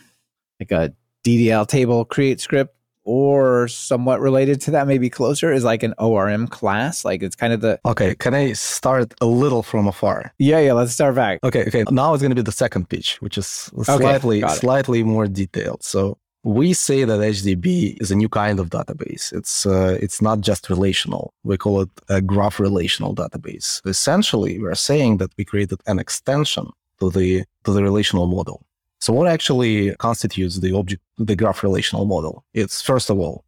[0.62, 0.94] like a
[1.26, 6.48] DDL table create script or somewhat related to that, maybe closer, is like an ORM
[6.48, 7.04] class.
[7.06, 10.34] Like it's kind of the Okay, can I start a little from afar?
[10.40, 10.74] yeah, yeah.
[10.74, 11.40] Let's start back.
[11.44, 11.84] Okay, okay.
[11.92, 13.48] Now it's going to be the second pitch, which is
[13.84, 14.50] slightly it.
[14.52, 15.84] slightly more detailed.
[15.84, 19.32] So we say that EdgeDB is a new kind of database.
[19.34, 21.34] It's uh, it's not just relational.
[21.44, 23.82] We call it a graph relational database.
[23.86, 26.68] Essentially, we are saying that we created an extension
[27.00, 28.66] to the to the relational model.
[29.04, 32.46] So what actually constitutes the object the graph relational model?
[32.54, 33.44] It's first of all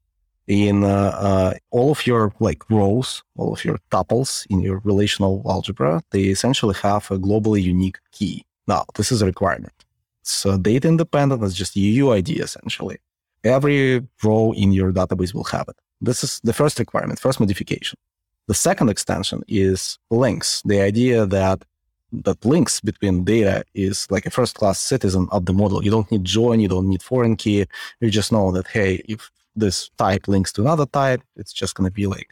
[0.48, 5.42] in uh, uh, all of your like rows, all of your tuples in your relational
[5.46, 8.44] algebra, they essentially have a globally unique key.
[8.68, 9.78] Now, this is a requirement.
[10.44, 11.42] Uh, data independent.
[11.42, 12.98] It's just UUID essentially.
[13.46, 15.78] Every row in your database will have it.
[16.02, 17.98] This is the first requirement, first modification.
[18.50, 20.62] The second extension is links.
[20.66, 21.64] The idea that
[22.24, 25.84] that links between data is like a first class citizen of the model.
[25.84, 27.66] You don't need join, you don't need foreign key.
[28.00, 31.90] You just know that, hey, if this type links to another type, it's just going
[31.90, 32.30] to be like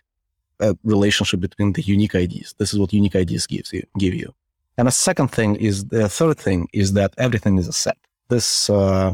[0.59, 2.55] a relationship between the unique IDs.
[2.57, 4.33] This is what unique IDs gives you, give you.
[4.77, 7.97] And the second thing is the third thing is that everything is a set.
[8.29, 9.13] This, uh,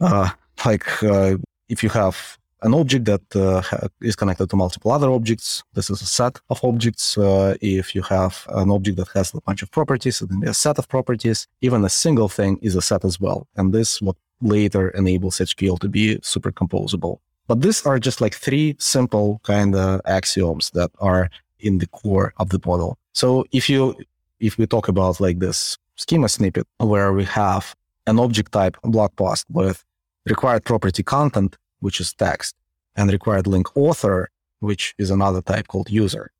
[0.00, 0.30] uh,
[0.64, 1.36] like, uh,
[1.68, 6.02] if you have an object that uh, is connected to multiple other objects, this is
[6.02, 7.16] a set of objects.
[7.16, 10.78] Uh, if you have an object that has a bunch of properties, then a set
[10.78, 11.46] of properties.
[11.60, 13.46] Even a single thing is a set as well.
[13.56, 17.18] And this what later enables EdgeQL to be super composable.
[17.46, 22.32] But these are just like three simple kind of axioms that are in the core
[22.36, 22.98] of the model.
[23.12, 23.96] So if you
[24.38, 27.74] if we talk about like this schema snippet where we have
[28.06, 29.84] an object type blog post with
[30.26, 32.54] required property content, which is text,
[32.96, 34.28] and required link author,
[34.60, 36.30] which is another type called user.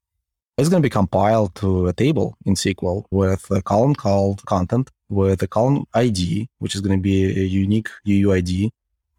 [0.58, 4.90] It's going to be compiled to a table in SQL with a column called content,
[5.08, 8.70] with a column ID, which is going to be a unique UUID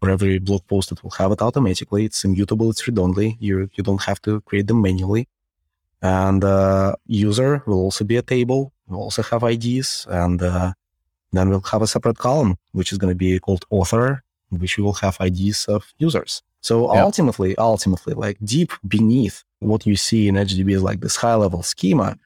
[0.02, 2.04] for every blog post it will have it automatically.
[2.06, 3.36] It's immutable, it's read only.
[3.38, 5.28] You, you don't have to create them manually.
[6.02, 8.72] And uh, user will also be a table.
[8.88, 10.06] We'll also have IDs.
[10.10, 10.72] And uh,
[11.30, 14.24] then we'll have a separate column, which is going to be called author,
[14.60, 16.42] which we will have IDs of users.
[16.60, 17.02] So Yeah.
[17.04, 21.62] ultimately, ultimately, like deep beneath what you see in EdgeDB is like this high level
[21.62, 22.16] schema.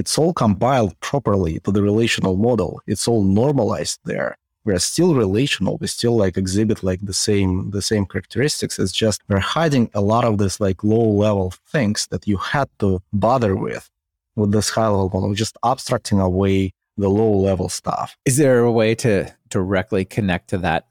[0.00, 2.80] it's all compiled properly to the relational model.
[2.92, 4.36] It's all normalized there.
[4.64, 5.78] We're still relational.
[5.80, 8.74] We still like exhibit like the same the same characteristics.
[8.82, 12.68] It's just we're hiding a lot of this like low level things that you had
[12.80, 13.84] to bother with
[14.34, 15.28] with this high level model.
[15.28, 16.72] We're just abstracting away
[17.02, 18.16] the low level stuff.
[18.24, 19.12] Is there a way to
[19.48, 20.86] directly connect to that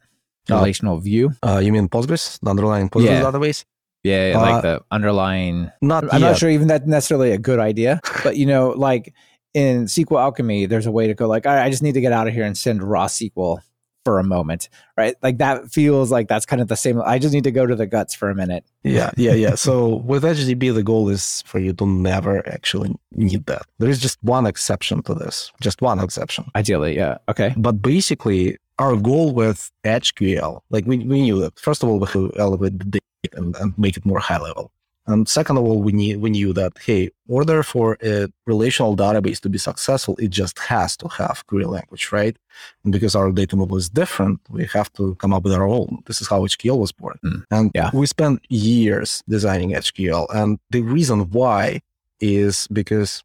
[0.49, 1.31] Uh, relational view?
[1.41, 3.21] Uh, you mean Postgres, the underlying Postgres Yeah.
[3.21, 3.65] database?
[4.03, 5.71] Yeah, uh, like the underlying.
[5.81, 6.31] Not I'm yet.
[6.31, 9.13] not sure even that's necessarily a good idea, but you know, like
[9.53, 12.11] in SQL Alchemy, there's a way to go like, right, I just need to get
[12.11, 13.59] out of here and send raw SQL
[14.03, 14.67] for a moment,
[14.97, 15.15] right?
[15.23, 17.01] Like that feels like that's kind of the same.
[17.01, 18.65] I just need to go to the guts for a minute.
[18.83, 19.55] Yeah, yeah, yeah.
[19.67, 23.61] so with EdgeDB, the goal is for you to never actually need that.
[23.79, 26.51] There is just one exception to this, just one exception.
[26.57, 27.19] Ideally, yeah.
[27.29, 27.53] Okay.
[27.55, 32.05] But basically, our goal with EdgeQL, like we, we knew that, first of all, we
[32.05, 33.01] have to elevate the data
[33.33, 34.71] and, and make it more high level.
[35.05, 39.39] And second of all, we need we knew that hey, order for a relational database
[39.41, 42.35] to be successful, it just has to have query language, right?
[42.83, 46.03] And because our data model is different, we have to come up with our own.
[46.05, 47.19] This is how EdgeQL was born.
[47.25, 47.89] Mm, and yeah.
[47.93, 50.27] we spent years designing EdgeQL.
[50.33, 51.81] And the reason why
[52.21, 53.23] is because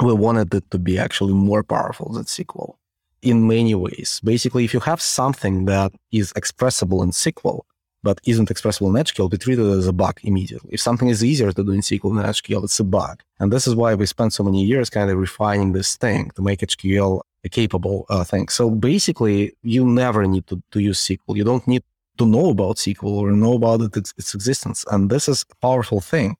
[0.00, 2.76] we wanted it to be actually more powerful than SQL
[3.22, 4.20] in many ways.
[4.24, 7.62] Basically, if you have something that is expressible in SQL,
[8.02, 10.70] but isn't expressible in EdgeQL, be treated as a bug immediately.
[10.72, 13.22] If something is easier to do in SQL than EdgeQL, it's a bug.
[13.40, 16.42] And this is why we spent so many years kind of refining this thing to
[16.42, 18.48] make EdgeQL a capable uh, thing.
[18.48, 21.36] So basically, you never need to, to use SQL.
[21.36, 21.82] You don't need
[22.18, 24.84] to know about SQL or know about it, its, its existence.
[24.90, 26.36] And this is a powerful thing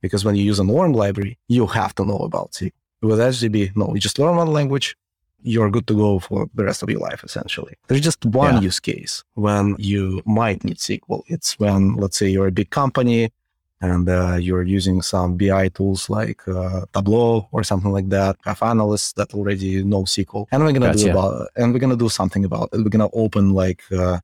[0.00, 2.72] because when you use an ORM library, you have to know about SQL.
[3.00, 4.96] With EdgeDB, no, you just learn one language,
[5.42, 7.74] you're good to go for the rest of your life, essentially.
[7.88, 8.60] There's just one Yeah.
[8.62, 11.22] use case when you might need SQL.
[11.28, 13.30] It's when, let's say, you're a big company
[13.80, 18.36] and uh, you're using some BI tools like uh, Tableau or something like that.
[18.44, 21.10] Have analysts that already know SQL, and we're gonna do Gotcha.
[21.12, 22.78] about, and we're gonna do something about it.
[22.78, 24.18] We're gonna open like uh,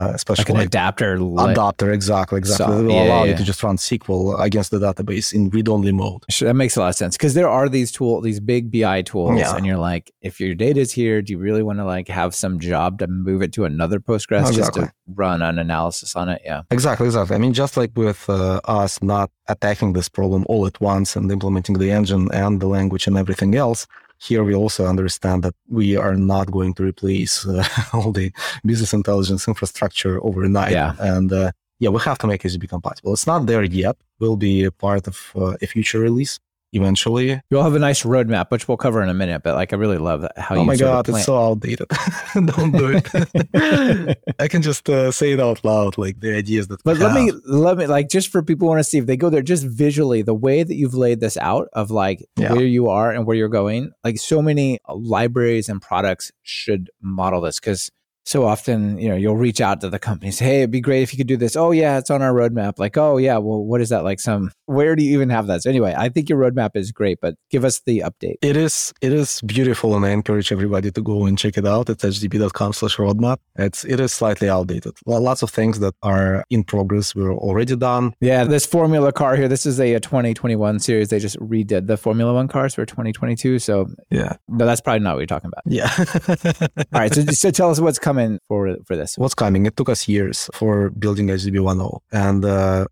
[0.00, 1.14] uh, special Like an like adapter.
[1.14, 2.66] adapter, exactly, exactly.
[2.66, 3.32] So- it will yeah, allow yeah.
[3.32, 6.22] you to just run SQL against the database in read-only mode.
[6.30, 9.02] Sure, that makes a lot of sense because there are these tool, these big BI
[9.02, 9.56] tools, Yeah.
[9.56, 12.34] and you're like, if your data is here, do you really want to like have
[12.34, 16.42] some job to move it to another Postgres just to run an analysis on it?
[16.44, 17.34] Yeah, Exactly, exactly.
[17.34, 21.30] I mean, just like with uh, us not attacking this problem all at once and
[21.32, 23.86] implementing the engine and the language and everything else,
[24.18, 28.32] here we also understand that we are not going to replace uh, all the
[28.64, 30.72] business intelligence infrastructure overnight.
[30.72, 30.94] Yeah.
[30.98, 33.12] And uh, yeah, we have to make EdgeDB compatible.
[33.12, 33.96] It's not there yet.
[34.18, 36.40] Will be a part of uh, a future release
[36.72, 37.40] eventually.
[37.50, 39.42] you'll have a nice roadmap, which we'll cover in a minute.
[39.42, 40.66] But like, I really love that- how oh you.
[40.66, 41.86] my sort of god, plan- it's so outdated.
[42.34, 44.18] Don't do it.
[44.38, 46.80] I can just uh, say it out loud, like the ideas that.
[46.84, 49.06] we But let me let me like just for people who want to see if
[49.06, 52.52] they go there just visually the way that you've laid this out of like Yeah.
[52.52, 57.40] where you are and where you're going like so many libraries and products should model
[57.40, 57.90] this because
[58.28, 61.02] so often you know you'll reach out to the company say hey it'd be great
[61.02, 63.64] if you could do this oh yeah it's on our roadmap like oh yeah well
[63.64, 66.28] what is that like some where do you even have that so anyway I think
[66.28, 70.04] your roadmap is great but give us the update It is it is beautiful, and
[70.04, 71.88] I encourage everybody to go and check it out.
[71.88, 73.38] It's edgedb.com/roadmap.
[73.56, 74.92] It's it is slightly outdated.
[75.06, 78.12] Well, lots of things that are in progress were already done.
[78.20, 81.96] yeah this Formula car here this is a, a 2021 series they just redid the
[81.96, 85.64] Formula One cars for 2022 so Yeah, no that's probably not what you're talking about
[85.66, 85.90] yeah.
[86.92, 88.17] All right, so, so tell us what's coming
[88.48, 89.10] for for this.
[89.18, 89.66] What's coming?
[89.66, 92.86] It took us years for building EdgeDB 1.0, and uh,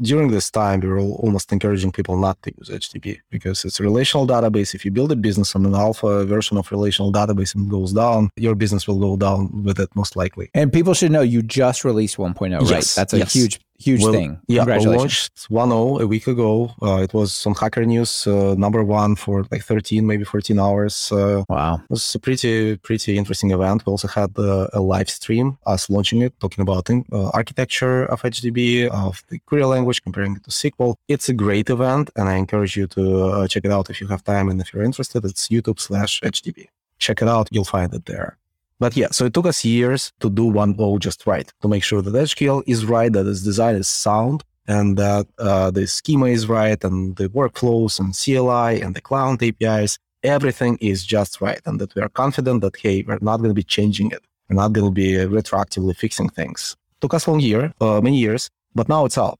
[0.00, 3.78] during this time, we were al- almost encouraging people not to use EdgeDB because it's
[3.80, 4.74] a relational database.
[4.74, 8.30] If you build a business on an alpha version of relational database and goes down,
[8.36, 10.50] your business will go down with it most likely.
[10.54, 12.70] And people should know you just released 1.0, right?
[12.70, 13.32] Yes, That's a yes.
[13.32, 14.30] huge, huge Well, thing.
[14.48, 16.52] Yeah, launched 1.0 a week ago.
[16.86, 21.10] Uh, it was on Hacker News, uh, number one for like 13, maybe 14 hours.
[21.12, 21.74] Uh, Wow.
[21.84, 23.78] it was a pretty, pretty interesting event.
[23.86, 28.22] We also had uh, a live stream, us launching it, talking about uh, architecture of
[28.22, 30.94] EdgeDB, of the query language, comparing it to SQL.
[31.08, 34.06] It's a great event, and I encourage you to uh, check it out if you
[34.08, 35.24] have time and if you're interested.
[35.24, 36.68] It's YouTube slash EdgeDB.
[36.98, 37.48] Check it out.
[37.50, 38.38] You'll find it there.
[38.82, 42.02] But yeah, so it took us years to do 1.0 just right, to make sure
[42.02, 46.48] that EdgeQL is right, that its design is sound, and that uh, the schema is
[46.48, 51.80] right, and the workflows and CLI and the cloud APIs, everything is just right, and
[51.80, 54.72] that we are confident that hey, we're not going to be changing it, we're not
[54.72, 56.76] going to be retroactively fixing things.
[57.00, 59.38] Took us a long year, uh, many years, but now it's out.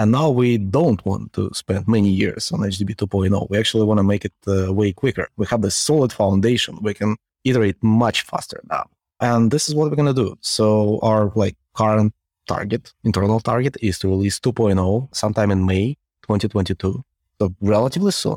[0.00, 3.48] And now we don't want to spend many years on EdgeDB 2.0.
[3.48, 5.28] We actually want to make it uh, way quicker.
[5.36, 6.78] We have this solid foundation.
[6.82, 7.14] We can
[7.44, 8.88] iterate much faster now.
[9.20, 10.36] And this is what we're going to do.
[10.40, 12.14] So our like current
[12.46, 17.04] target, internal target is to release 2.0 sometime in May 2022.
[17.38, 18.36] So relatively soon.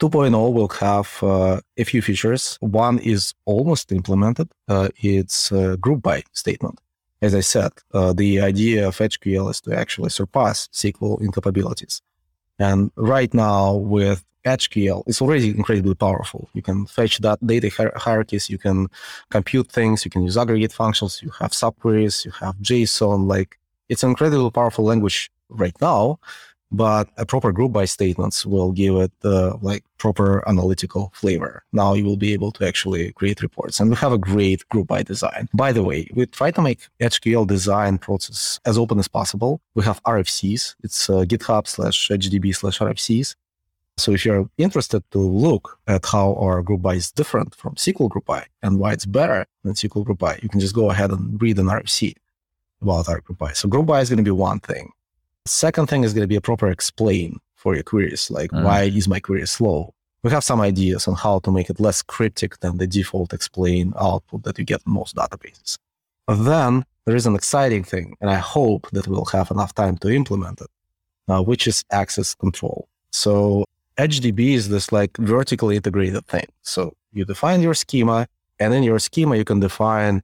[0.00, 2.56] 2.0 will have uh, a few features.
[2.60, 4.48] One is almost implemented.
[4.66, 6.80] Uh, it's a group by statement.
[7.20, 12.00] As I said, uh, the idea of EdgeQL is to actually surpass SQL in capabilities.
[12.60, 16.48] And right now with EdgeQL, it's already incredibly powerful.
[16.54, 18.88] You can fetch that data hier- hierarchies, you can
[19.30, 23.26] compute things, you can use aggregate functions, you have subqueries, you have JSON.
[23.26, 23.58] Like
[23.88, 26.20] it's an incredibly powerful language right now
[26.72, 31.62] but a proper group by statements will give it the like proper analytical flavor.
[31.72, 34.86] Now you will be able to actually create reports and we have a great group
[34.86, 35.48] by design.
[35.52, 39.60] By the way, we try to make EdgeQL design process as open as possible.
[39.74, 40.76] We have RFCs.
[40.84, 43.34] It's uh, GitHub slash EdgeDB slash RFCs.
[43.96, 48.08] So if you're interested to look at how our group by is different from SQL
[48.08, 51.10] group by and why it's better than SQL group by, you can just go ahead
[51.10, 52.14] and read an RFC
[52.80, 53.52] about our group by.
[53.52, 54.92] So group by is going to be one thing.
[55.46, 58.62] Second thing is going to be a proper explain for your queries, like mm.
[58.62, 59.94] why is my query slow?
[60.22, 63.94] We have some ideas on how to make it less cryptic than the default explain
[63.98, 65.78] output that you get in most databases.
[66.28, 70.10] Then there is an exciting thing, and I hope that we'll have enough time to
[70.10, 70.68] implement it,
[71.28, 72.88] uh, which is access control.
[73.12, 73.64] So
[73.96, 76.46] EdgeDB is this like vertically integrated thing.
[76.62, 78.26] So you define your schema,
[78.58, 80.22] and in your schema, you can define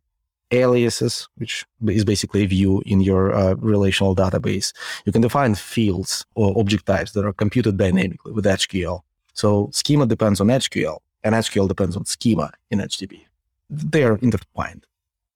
[0.50, 4.72] aliases, which is basically a view in your uh, relational database.
[5.04, 9.00] You can define fields or object types that are computed dynamically with EdgeQL.
[9.32, 13.24] So schema depends on EdgeQL and EdgeQL depends on schema in EdgeDB.
[13.68, 14.86] They are intertwined.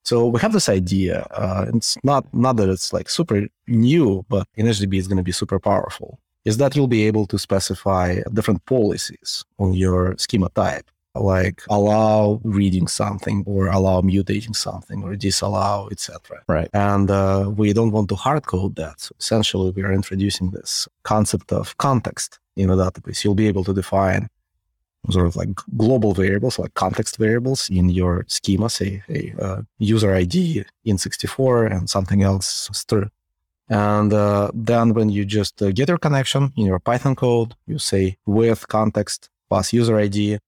[0.04, 1.26] So we have this idea.
[1.30, 5.22] Uh, it's not not that it's like super new, but in EdgeDB it's going to
[5.22, 6.18] be super powerful.
[6.44, 12.40] Is that you'll be able to specify different policies on your schema type like allow
[12.44, 16.70] reading something or allow mutating something or disallow etc right.
[16.72, 19.00] And uh, we don't want to hard code that.
[19.00, 23.24] So essentially we are introducing this concept of context in a database.
[23.24, 24.28] You'll be able to define
[25.08, 30.14] sort of like global variables like context variables in your schema say a uh, user
[30.14, 33.04] id in 64 and something else str.
[33.70, 37.78] And uh, then when you just uh, get your connection in your python code you
[37.78, 40.38] say with context pass user id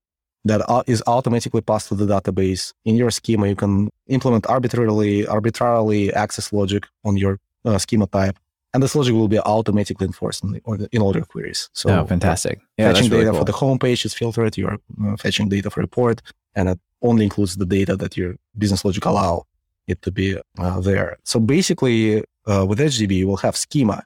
[0.44, 2.72] that is automatically passed to the database.
[2.84, 8.38] In your schema, you can implement arbitrarily arbitrarily access logic on your uh, schema type,
[8.74, 11.70] and this logic will be automatically enforced in, the, in all your queries.
[11.72, 12.60] So, oh, fantastic!
[12.76, 13.40] Yeah, fetching really data cool.
[13.40, 14.56] for the home page is filtered.
[14.56, 16.22] You're uh, fetching data for report,
[16.54, 19.44] and it only includes the data that your business logic allow
[19.86, 21.18] it to be uh, there.
[21.24, 24.04] So basically, uh, with EdgeDB, you will have schema,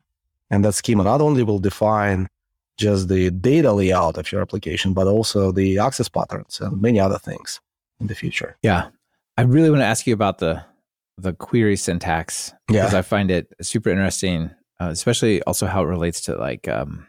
[0.51, 2.29] and that schema not only will define
[2.77, 7.19] just the data layout of your application, but also the access patterns and many other
[7.19, 7.61] things
[8.01, 8.57] in the future.
[8.63, 8.89] Yeah.
[9.37, 10.65] I really want to ask you about the
[11.19, 12.99] the query syntax because yeah.
[12.99, 14.51] I find it super interesting,
[14.81, 17.07] uh, especially also how it relates to like um,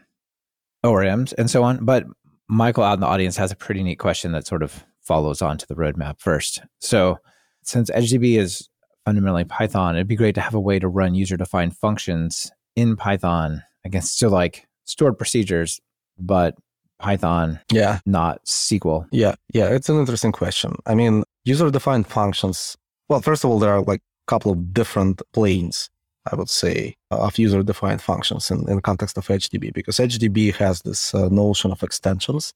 [0.84, 1.84] ORMs and so on.
[1.84, 2.06] But
[2.48, 5.58] Michael out in the audience has a pretty neat question that sort of follows on
[5.58, 6.62] to the roadmap first.
[6.80, 7.18] So
[7.62, 8.68] since EdgeDB is
[9.04, 12.96] fundamentally Python, it'd be great to have a way to run user defined functions in
[12.96, 15.80] Python against so like stored procedures,
[16.18, 16.56] but
[16.98, 19.06] Python, yeah, not SQL.
[19.12, 20.74] Yeah, yeah, it's an interesting question.
[20.86, 22.76] I mean, user-defined functions.
[23.08, 25.90] Well, first of all, there are like a couple of different planes,
[26.30, 30.82] I would say, of user-defined functions in, in the context of EdgeDB, because EdgeDB has
[30.82, 32.52] this uh, notion of extensions.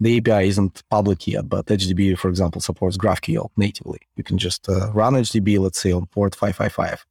[0.00, 4.00] The API isn't public yet, but EdgeDB, for example, supports GraphQL natively.
[4.16, 7.04] You can just uh, run EdgeDB, let's say, on port 555.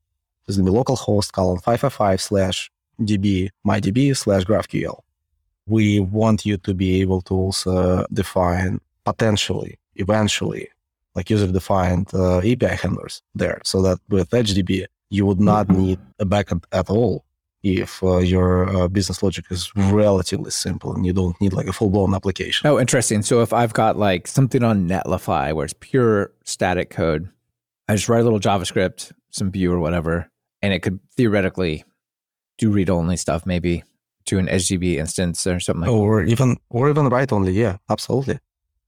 [0.45, 4.99] There's going to be localhost colon 555 slash db mydb slash graphql.
[5.67, 10.69] We want you to be able to also define potentially, eventually,
[11.15, 15.81] like user defined uh, API handlers there so that with EdgeDB, you would not mm-hmm.
[15.81, 17.25] need a backend at all
[17.63, 21.73] if uh, your uh, business logic is relatively simple and you don't need like a
[21.73, 22.67] full blown application.
[22.67, 23.21] Oh, interesting.
[23.23, 27.29] So if I've got like something on Netlify where it's pure static code,
[27.87, 30.29] I just write a little JavaScript, some view or whatever,
[30.61, 31.83] and it could theoretically
[32.57, 33.83] do read only stuff maybe
[34.25, 38.39] to an EdgeDB instance or something like or even or even write only yeah absolutely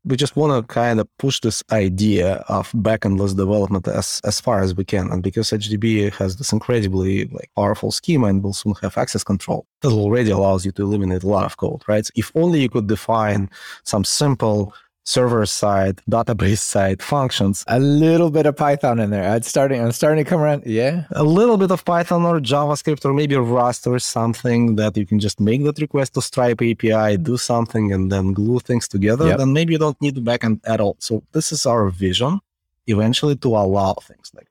[0.06, 4.62] we just want to kind of push this idea of backendless development as, as far
[4.62, 5.12] as we can.
[5.12, 9.66] And because EdgeDB has this incredibly like powerful schema and will soon have access control,
[9.82, 12.10] that already allows you to eliminate a lot of code, right?
[12.16, 13.50] If only you could define
[13.84, 14.74] some simple
[15.10, 17.64] server side, database side functions.
[17.68, 19.28] A little bit of Python in there.
[19.28, 19.82] I'm starting.
[19.82, 20.64] I'm starting to come around.
[20.66, 25.05] Yeah, a little bit of Python or JavaScript or maybe Rust or something that you
[25.05, 29.28] can just make that request to Stripe API, do something, and then glue things together.
[29.30, 29.38] Yep.
[29.39, 30.95] Then maybe you don't need the backend at all.
[30.99, 32.39] So this is our vision,
[32.88, 34.49] eventually, to allow things like.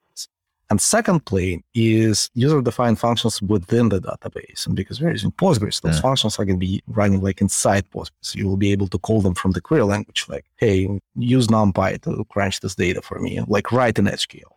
[0.70, 4.66] And second plane is user-defined functions within the database.
[4.66, 6.02] And because we're using Postgres, those Yeah.
[6.02, 8.34] functions are going to be running like inside Postgres.
[8.34, 12.02] You will be able to call them from the query language, like, hey, use NumPy
[12.02, 14.52] to crunch this data for me, like write in SQL.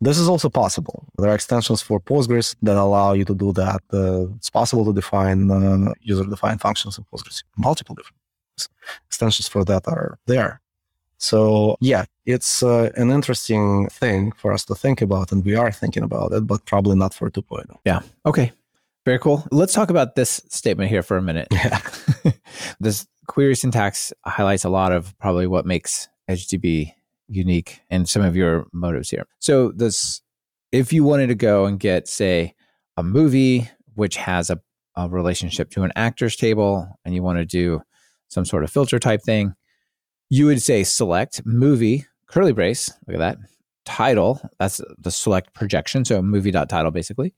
[0.00, 1.06] This is also possible.
[1.18, 3.82] There are extensions for Postgres that allow you to do that.
[3.92, 7.44] Uh, it's possible to define uh, user-defined functions in Postgres.
[7.56, 8.18] Multiple different
[9.06, 10.60] extensions for that are there.
[11.22, 15.70] So yeah, it's uh, an interesting thing for us to think about, and we are
[15.70, 17.30] thinking about it, but probably not for oh.
[17.30, 17.76] 2.0.
[17.84, 18.00] Yeah.
[18.26, 18.50] Okay.
[19.04, 19.46] Very cool.
[19.52, 21.46] Let's talk about this statement here for a minute.
[21.52, 21.80] Yeah.
[22.80, 26.92] this query syntax highlights a lot of probably what makes EdgeDB
[27.28, 29.26] unique and some of your motives here.
[29.38, 30.22] So this,
[30.72, 32.54] if you wanted to go and get, say,
[32.96, 34.60] a movie which has a,
[34.96, 37.80] a relationship to an actors table, and you want to do
[38.28, 39.54] some sort of filter type thing,
[40.32, 42.90] you would say select movie curly brace.
[43.06, 43.36] Look at that
[43.84, 44.40] title.
[44.58, 46.06] That's the select projection.
[46.06, 47.34] So movie.title basically,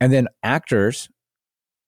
[0.00, 1.10] and then actors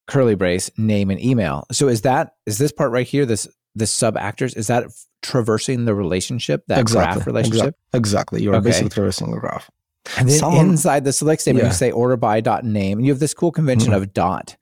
[0.07, 1.65] curly brace name and email.
[1.73, 3.25] So is that is this part right here?
[3.25, 4.85] This this sub actors is that
[5.23, 7.77] traversing the relationship that graph relationship?
[7.95, 7.99] Exactly.
[7.99, 8.43] exactly.
[8.43, 8.65] You're Okay.
[8.65, 9.71] basically traversing the graph.
[10.19, 11.69] And then Someone- inside the select statement, Yeah.
[11.71, 13.97] you say order by dot name, and you have this cool convention Mhm.
[13.97, 14.57] of dot,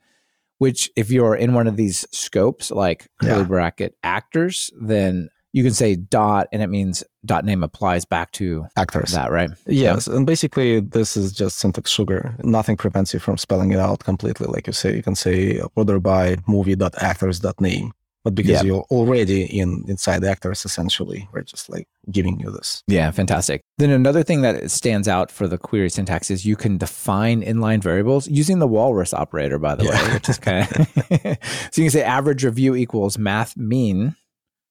[0.59, 3.45] which if you're in one of these scopes like curly Yeah.
[3.49, 8.67] bracket actors, then you can say dot, and it means dot name applies back to
[8.77, 9.13] Actors.
[9.13, 9.51] that, right?
[9.67, 12.35] Yes, and basically this is just syntax sugar.
[12.45, 14.47] Nothing prevents you from spelling it out completely.
[14.47, 17.93] Like you say, you can say order by movie.actors.name.
[18.25, 22.83] But because you're already in inside actors, essentially, we're just like giving you this.
[22.89, 23.63] Yeah, fantastic.
[23.79, 27.81] Then another thing that stands out for the query syntax is you can define inline
[27.83, 30.07] variables using the walrus operator, by the Yeah.
[30.09, 30.87] way, which is kind of
[31.71, 34.15] so you can say average review equals math mean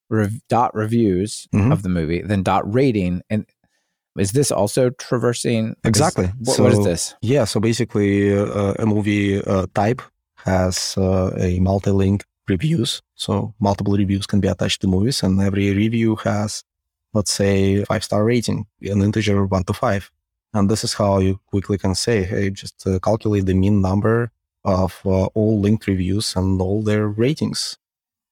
[0.10, 1.72] rev, dot reviews Mhm.
[1.72, 3.22] of the movie, then dot rating.
[3.30, 3.46] And
[4.18, 5.70] is this also traversing?
[5.70, 6.28] is- Exactly.
[6.40, 7.16] what, what is this?
[7.22, 10.02] Yeah, so basically, uh, a movie uh, type
[10.46, 13.02] has uh, a multi-link reviews.
[13.16, 16.64] So multiple reviews can be attached to movies, and every review has,
[17.14, 20.10] let's say, five-star rating, an integer one to five.
[20.54, 24.32] And this is how you quickly can say, hey, just uh, calculate the mean number
[24.64, 27.78] of uh, all linked reviews and all their ratings.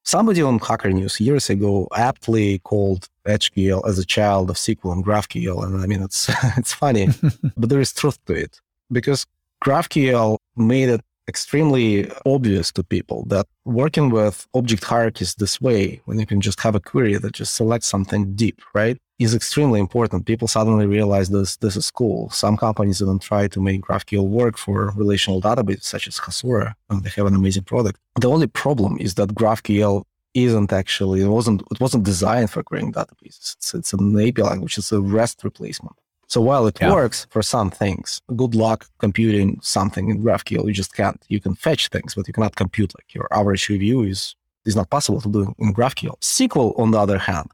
[0.06, 5.04] Somebody on Hacker News years ago aptly called EdgeQL as a child of SQL and
[5.04, 7.10] GraphQL, and I mean it's it's funny,
[7.58, 9.26] but there is truth to it because
[9.64, 16.20] GraphQL made it extremely obvious to people that working with object hierarchies this way, when
[16.20, 20.26] you can just have a query that just selects something deep, right, is extremely important.
[20.26, 22.30] People suddenly realize this this is cool.
[22.30, 27.04] Some companies even try to make GraphQL work for relational databases such as Hasura, and
[27.04, 28.00] they have an amazing product.
[28.20, 30.04] The only problem is that GraphQL
[30.34, 33.56] isn't actually it wasn't it wasn't designed for querying databases.
[33.56, 34.78] It's, it's an API language.
[34.78, 35.96] It's a REST replacement.
[36.28, 36.92] So while it Yeah.
[36.94, 40.66] works for some things, good luck computing something in GraphQL.
[40.68, 41.22] You just can't.
[41.30, 42.92] You can fetch things, but you cannot compute.
[42.98, 46.18] Like your average review is is not possible to do in GraphQL.
[46.22, 47.50] SQL, on the other hand,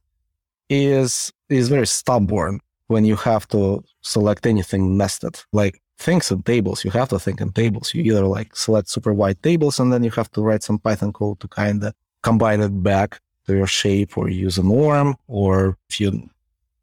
[0.69, 5.35] is is very stubborn when you have to select anything nested.
[5.51, 7.93] Like things in tables, you have to think in tables.
[7.93, 11.11] You either like select super wide tables, and then you have to write some Python
[11.13, 11.93] code to kind of
[12.23, 16.29] combine it back to your shape, or use an ORM, or if you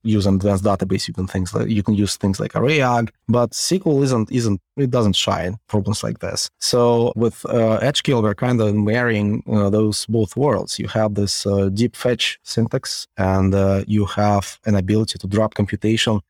[0.03, 3.51] use an advanced database, you can things like you can use things like array_agg, but
[3.51, 6.49] SQL isn't isn't it doesn't shine problems like this.
[6.61, 10.79] So with uh, EdgeQL, we're kind of marrying uh, those both worlds.
[10.79, 15.55] You have this uh, deep fetch syntax, and uh, you have an ability to drop
[15.55, 16.21] computation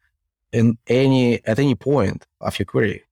[0.53, 3.05] in any at any point of your query.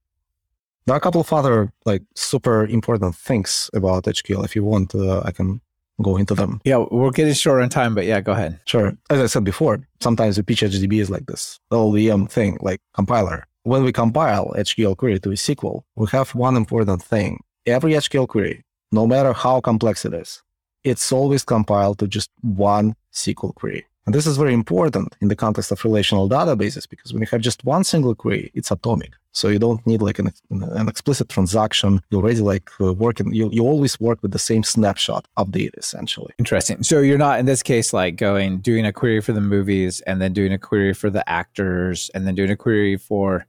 [0.86, 4.44] There are a couple of other like super important things about EdgeQL.
[4.44, 5.60] If you want, uh, I can
[6.02, 6.60] go into them.
[6.64, 8.60] Yeah, we're getting short on time, but yeah, go ahead.
[8.66, 8.96] Sure.
[9.10, 13.46] As I said before, sometimes the pitch EdgeDB is like this LLVM thing, like compiler.
[13.62, 17.40] When we compile EdgeQL query to a SQL, we have one important thing.
[17.66, 20.42] Every EdgeQL query, no matter how complex it is,
[20.84, 23.86] it's always compiled to just one SQL query.
[24.06, 27.40] And this is very important in the context of relational databases because when you have
[27.40, 29.14] just one single query, it's atomic.
[29.32, 32.00] So you don't need like an, an explicit transaction.
[32.10, 35.76] You already like uh, working, you, you always work with the same snapshot of data
[35.76, 36.32] essentially.
[36.38, 36.84] Interesting.
[36.84, 40.22] So you're not in this case like going doing a query for the movies and
[40.22, 43.44] then doing a query for the actors and then doing a query for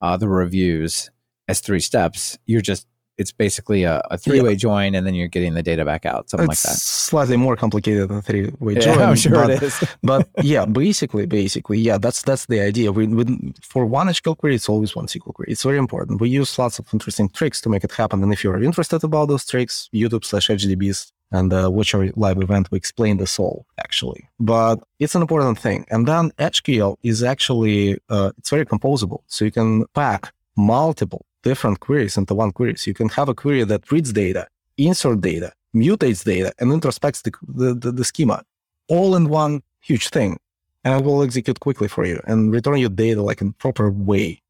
[0.00, 1.10] uh, the reviews
[1.46, 2.38] as three steps.
[2.46, 2.86] You're just
[3.20, 6.30] it's basically a, a three way join and then you're getting the data back out,
[6.30, 6.80] something it's like that.
[6.80, 9.02] slightly more complicated than three way Yeah, join.
[9.02, 9.84] I'm sure but, it is.
[10.02, 12.90] but yeah, basically, basically, yeah, that's that's the idea.
[12.90, 13.24] We, we
[13.60, 15.50] for one SQL query, it's always one SQL query.
[15.52, 16.20] It's very important.
[16.20, 18.22] We use lots of interesting tricks to make it happen.
[18.22, 22.06] And if you're interested about those tricks, YouTube slash EdgeDB is And the Watch our
[22.16, 24.28] Live event, we explain this all actually.
[24.52, 25.80] But it's an important thing.
[25.92, 29.20] And then EdgeQL is actually, uh, it's very composable.
[29.26, 32.76] So you can pack multiple different queries into one query.
[32.76, 34.46] So you can have a query that reads data,
[34.76, 38.42] insert data, mutates data, and introspects the, the, the, the schema
[38.88, 40.38] all in one huge thing.
[40.84, 44.40] And it will execute quickly for you and return your data like in proper way,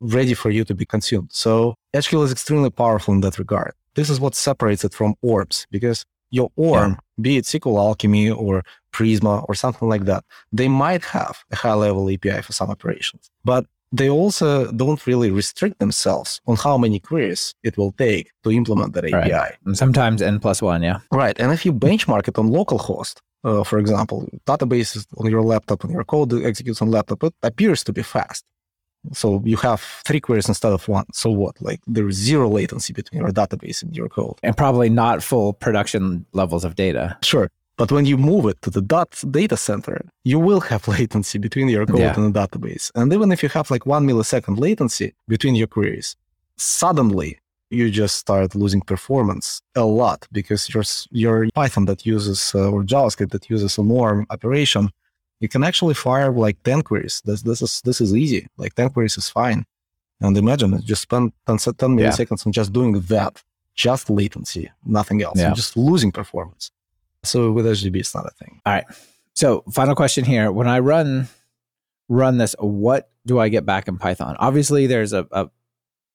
[0.00, 1.30] ready for you to be consumed.
[1.32, 3.72] So EdgeQL is extremely powerful in that regard.
[3.94, 6.96] This is what separates it from ORMs because your ORM, yeah.
[7.20, 8.62] be it SQLAlchemy or
[8.92, 13.30] Prisma or something like that, they might have a high level API for some operations,
[13.44, 18.50] but they also don't really restrict themselves on how many queries it will take to
[18.50, 19.30] implement that API.
[19.30, 19.54] Right.
[19.74, 20.98] sometimes n plus one, yeah.
[21.12, 21.38] Right.
[21.38, 25.92] And if you benchmark it on localhost, uh, for example, databases on your laptop and
[25.92, 28.44] your code executes on laptop, it appears to be fast.
[29.12, 31.06] So you have three queries instead of one.
[31.12, 31.60] So what?
[31.62, 34.34] Like there is zero latency between your database and your code.
[34.42, 37.16] And probably not full production levels of data.
[37.22, 37.48] Sure.
[37.76, 41.68] But when you move it to the dot data center, you will have latency between
[41.68, 42.14] your code yeah.
[42.16, 42.90] and the database.
[42.94, 46.16] And even if you have like one millisecond latency between your queries,
[46.56, 47.38] suddenly
[47.70, 52.82] you just start losing performance a lot because your your Python that uses uh, or
[52.82, 54.90] JavaScript that uses a more operation,
[55.40, 57.20] you can actually fire like 10 queries.
[57.24, 58.46] This this is this is easy.
[58.56, 59.64] Like 10 queries is fine.
[60.20, 62.46] And imagine just spend 10, 10 milliseconds yeah.
[62.46, 63.42] on just doing that,
[63.74, 65.48] just latency, nothing else, yeah.
[65.48, 66.70] You're just losing performance.
[67.26, 68.60] So with EdgeDB, it's not a thing.
[68.64, 68.84] All right.
[69.34, 71.28] So final question here: When I run
[72.08, 74.36] run this, what do I get back in Python?
[74.38, 75.50] Obviously, there's a, a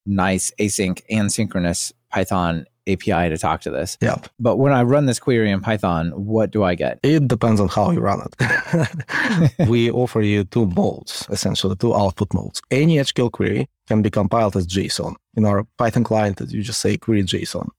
[0.06, 3.98] nice async and synchronous Python API to talk to this.
[4.02, 4.16] Yeah.
[4.40, 7.00] But when I run this query in Python, what do I get?
[7.04, 9.58] It depends on how you run it.
[9.68, 12.62] we offer you two modes, essentially two output modes.
[12.72, 15.16] Any EdgeQL query can be compiled as JSON.
[15.36, 17.70] In our Python client, you just say query JSON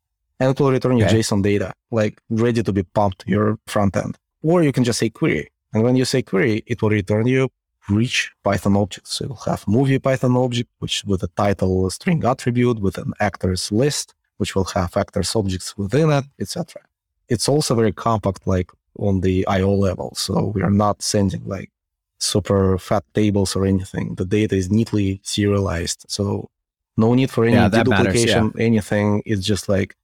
[0.43, 1.19] and it will return you okay.
[1.21, 4.19] JSON data, like ready to be pumped your front end.
[4.43, 5.49] Or you can just say query.
[5.73, 7.49] And when you say query, it will return you
[7.89, 9.13] rich Python objects.
[9.15, 13.71] So you'll have movie Python object, which with a title string attribute with an actors
[13.71, 16.83] list, which will have actors objects within it, etc.
[17.29, 20.13] It's also very compact, like on the IO level.
[20.17, 21.71] So we are not sending like
[22.19, 24.17] super fat tables or anything.
[24.17, 26.05] The data is neatly serialized.
[26.09, 26.51] So
[26.97, 28.65] no need for any yeah, deduplication, yeah.
[28.65, 29.23] anything.
[29.25, 29.95] It's just like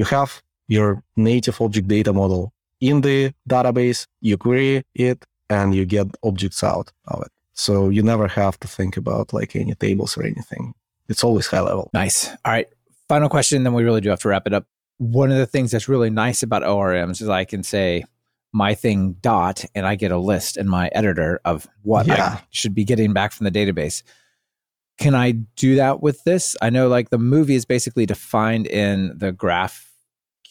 [0.00, 5.84] you have your native object data model in the database, you query it, and you
[5.84, 7.32] get objects out of it.
[7.52, 10.72] So you never have to think about like any tables or anything.
[11.10, 11.90] It's always high level.
[11.92, 12.30] Nice.
[12.30, 12.66] All right.
[13.08, 14.64] Final question, then we really do have to wrap it up.
[14.96, 18.04] One of the things that's really nice about ORMs is I can say
[18.52, 22.38] my thing dot and I get a list in my editor of what yeah.
[22.38, 24.02] I should be getting back from the database.
[24.96, 26.56] Can I do that with this?
[26.62, 29.32] I know like the movie is basically defined in the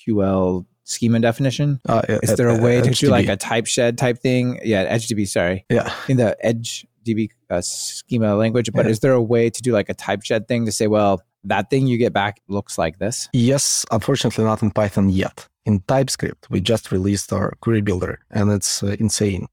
[0.10, 1.80] GraphQL schema definition.
[1.88, 4.60] Uh, is there a way to do like a typeshed type thing?
[4.64, 5.66] Yeah, EdgeDB, sorry.
[5.70, 5.94] Yeah.
[6.08, 8.92] In the EdgeDB uh, schema language, but yeah.
[8.92, 11.88] is there a way to do like a typeshed thing to say, well, that thing
[11.88, 13.30] you get back looks like this?
[13.34, 15.48] Yes, unfortunately not in Python yet.
[15.66, 19.48] In TypeScript, we just released our query builder and it's uh, insane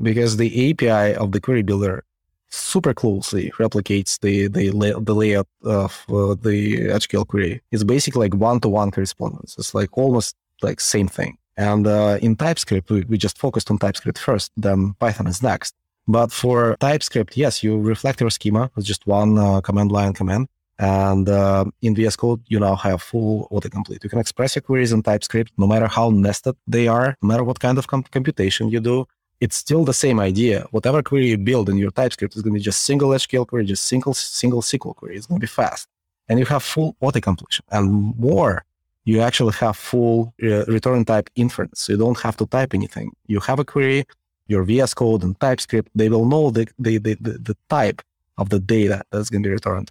[0.00, 2.04] because the API of the query builder
[2.52, 4.70] super closely replicates the the,
[5.00, 7.62] the layout of uh, the EdgeQL query.
[7.72, 9.56] It's basically like one to one correspondence.
[9.58, 11.38] It's like almost like same thing.
[11.56, 15.74] And uh, in TypeScript, we, we just focused on TypeScript first, then Python is next.
[16.08, 20.48] But for TypeScript, yes, you reflect your schema with just one uh, command line command.
[20.78, 24.02] And uh, in VS Code, you now have full autocomplete.
[24.02, 27.44] You can express your queries in TypeScript, no matter how nested they are, no matter
[27.44, 29.06] what kind of computation you do
[29.42, 30.66] it's still the same idea.
[30.70, 33.64] Whatever query you build in your TypeScript is going to be just single EdgeQL query,
[33.66, 35.16] just single single SQL query.
[35.16, 35.88] It's going to be fast,
[36.28, 37.64] and you have full auto completion.
[37.72, 38.64] And more,
[39.04, 41.80] you actually have full uh, return type inference.
[41.80, 43.10] So you don't have to type anything.
[43.26, 44.04] You have a query,
[44.46, 45.90] your VS Code and TypeScript.
[45.92, 48.00] They will know the the the, the, the type
[48.38, 49.90] of the data that's going to be returned.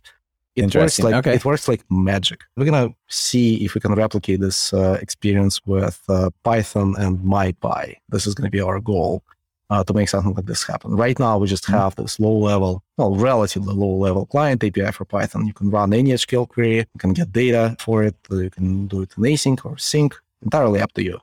[0.56, 1.36] It works like okay.
[1.36, 2.40] it works like magic.
[2.56, 7.96] We're gonna see if we can replicate this uh, experience with uh, Python and MyPy.
[8.10, 9.24] This is gonna be our goal
[9.72, 10.92] uh, to make something like this happen.
[10.98, 11.80] Right now, we just mm-hmm.
[11.80, 15.48] have this low level, well, relatively low level client API for Python.
[15.48, 19.02] You can run any EdgeQL query, you can get data for it, you can do
[19.02, 21.20] it in async or sync, entirely up to you.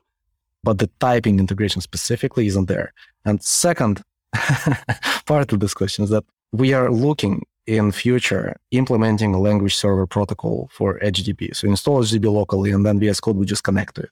[0.63, 2.91] But the typing integration specifically isn't there.
[3.23, 4.01] And second
[5.27, 10.07] part of this question is that we are looking in future implementing a language server
[10.07, 11.55] protocol for EdgeDB.
[11.55, 14.09] So install EdgeDB locally and then VS Code will just connect to it.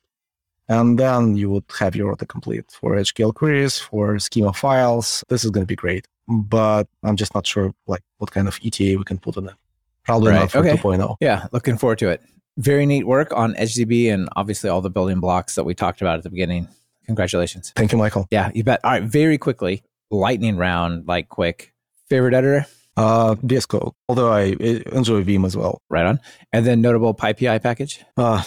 [0.69, 5.23] And then you would have your autocomplete for EdgeQL queries, for schema files.
[5.30, 6.07] This is going to be great.
[6.27, 9.56] But I'm just not sure like what kind of ETA we can put on it.
[10.03, 10.39] Probably right.
[10.39, 10.76] not for okay.
[10.76, 11.18] 2.0.
[11.22, 12.22] Yeah, looking forward to it.
[12.57, 16.18] Very neat work on EdgeDB and obviously all the building blocks that we talked about
[16.18, 16.68] at the beginning.
[17.06, 17.72] Congratulations.
[17.76, 18.27] Thank you, Michael.
[18.31, 18.81] Yeah, you bet.
[18.84, 21.73] All right, very quickly, lightning round, like quick.
[22.10, 22.65] Favorite editor?
[22.98, 24.56] Uh, VS Code, although I
[24.91, 25.81] enjoy Vim as well.
[25.89, 26.19] Right on.
[26.52, 28.03] And then notable PyPI package?
[28.18, 28.44] Uh,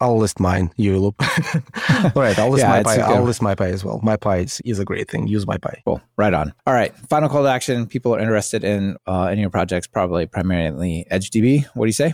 [0.00, 0.70] I'll list mine.
[0.78, 1.14] uvloop.
[2.16, 2.98] All right, I'll list Yeah, MyPy.
[2.98, 4.00] I'll list MyPy as well.
[4.00, 5.26] MyPy is, is a great thing.
[5.26, 5.82] Use MyPy.
[5.84, 6.02] Cool.
[6.16, 6.52] Right on.
[6.66, 6.94] All right.
[7.08, 7.86] Final call to action.
[7.86, 11.66] People are interested in uh, any of your projects, probably primarily EdgeDB.
[11.74, 12.12] What do you say?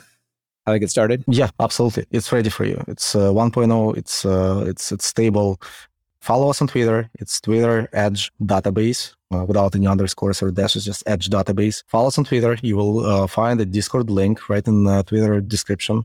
[0.64, 1.24] How they get started?
[1.26, 2.06] Yeah, absolutely.
[2.12, 2.82] It's ready for you.
[2.86, 3.96] It's uh, 1.0.
[3.96, 5.60] It's uh, it's it's stable.
[6.20, 7.10] Follow us on Twitter.
[7.18, 11.82] It's Twitter Edge database uh, without any underscores or dashes, just Edge database.
[11.88, 12.56] Follow us on Twitter.
[12.62, 16.04] You will uh, find the Discord link right in the Twitter description.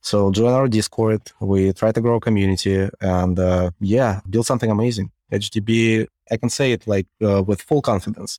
[0.00, 1.22] So join our Discord.
[1.40, 5.10] We try to grow a community and uh, yeah, build something amazing.
[5.32, 8.38] EdgeDB, I can say it like uh, with full confidence.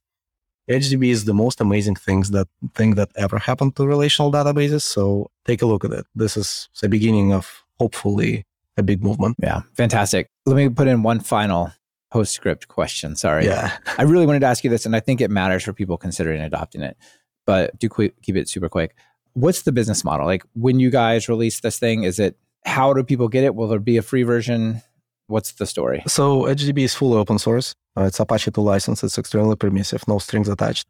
[0.70, 4.84] EdgeDB is the most amazing things that thing that ever happened to relational databases.
[4.84, 6.06] So take a look at it.
[6.16, 8.46] This is the beginning of hopefully
[8.78, 9.36] a big movement.
[9.42, 9.62] Yeah.
[9.74, 10.30] Fantastic.
[10.46, 11.72] Let me put in one final
[12.12, 13.16] postscript question.
[13.16, 13.46] Sorry.
[13.46, 13.78] Yeah.
[13.98, 16.42] I really wanted to ask you this, and I think it matters for people considering
[16.42, 16.98] adopting it,
[17.46, 18.96] but do que- keep it super quick.
[19.40, 20.26] What's the business model?
[20.26, 22.36] Like when you guys release this thing, is it
[22.66, 23.56] how do people get it?
[23.56, 24.82] Will there be a free version?
[25.28, 26.04] What's the story?
[26.08, 27.74] So EdgeDB is fully open source.
[27.98, 29.04] Uh, it's Apache 2 license.
[29.04, 30.86] It's extremely permissive, no strings attached.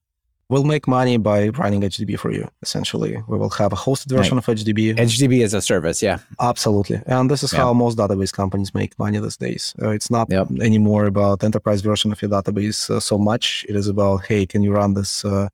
[0.52, 3.22] We'll make money by running EdgeDB for you, essentially.
[3.28, 4.96] We will have a hosted version of EdgeDB.
[4.98, 6.02] EdgeDB is a service.
[6.02, 6.18] Yeah.
[6.40, 7.02] Absolutely.
[7.06, 7.60] And this is Yeah.
[7.60, 9.76] how most database companies make money these days.
[9.80, 10.48] Uh, it's not Yep.
[10.70, 13.64] anymore about enterprise version of your database uh, so much.
[13.70, 15.50] It is about, hey, can you run this uh,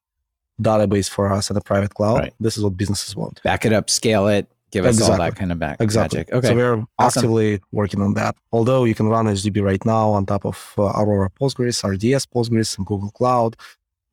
[0.62, 2.20] database for us in the private cloud?
[2.20, 2.34] Right.
[2.40, 3.42] This is what businesses want.
[3.44, 6.20] Back it up, scale it, give us all that kind of back Exactly.
[6.20, 6.34] magic.
[6.34, 6.48] Okay.
[6.50, 7.20] So we're Awesome.
[7.20, 8.36] actively working on that.
[8.52, 12.78] Although you can run EdgeDB right now on top of uh, Aurora Postgres, RDS Postgres,
[12.78, 13.56] and Google Cloud.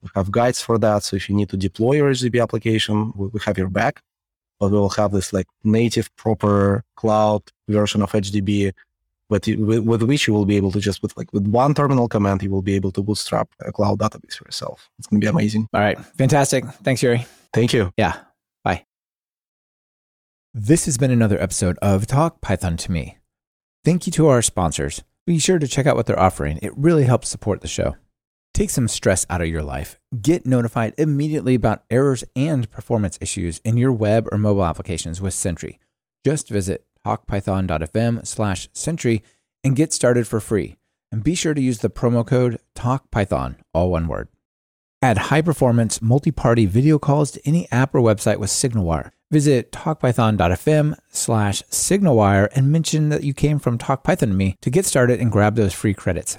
[0.03, 1.05] We have guides for that.
[1.05, 4.03] So if you need to deploy your EdgeDB application, we, we have your back.
[4.59, 8.73] But we will have this like native, proper cloud version of EdgeDB,
[9.29, 11.75] but you, with, with which you will be able to just with like with one
[11.75, 14.91] terminal command, you will be able to bootstrap a cloud database for yourself.
[14.99, 15.69] It's gonna be amazing.
[15.73, 15.99] all right.
[16.17, 16.65] Fantastic.
[16.83, 17.27] Thanks, Yury.
[17.53, 17.93] Thank you.
[17.97, 18.17] Yeah.
[18.65, 18.85] Bye.
[20.55, 23.19] This has been another episode of Talk Python to Me.
[23.85, 25.03] Thank you to our sponsors.
[25.27, 26.59] Be sure to check out what they're offering.
[26.63, 27.97] It really helps support the show.
[28.55, 29.99] Take some stress out of your life.
[30.21, 35.33] Get notified immediately about errors and performance issues in your web or mobile applications with
[35.33, 35.79] Sentry.
[36.25, 39.23] Just visit talkpython.fm slash Sentry
[39.65, 40.77] and get started for free.
[41.11, 44.29] And be sure to use the promo code TalkPython, all one word.
[45.03, 49.11] Add high performance multi party video calls to any app or website with SignalWire.
[49.31, 54.87] Visit talkpython.fm slash SignalWire and mention that you came from TalkPython to me to get
[54.87, 56.39] started and grab those free credits.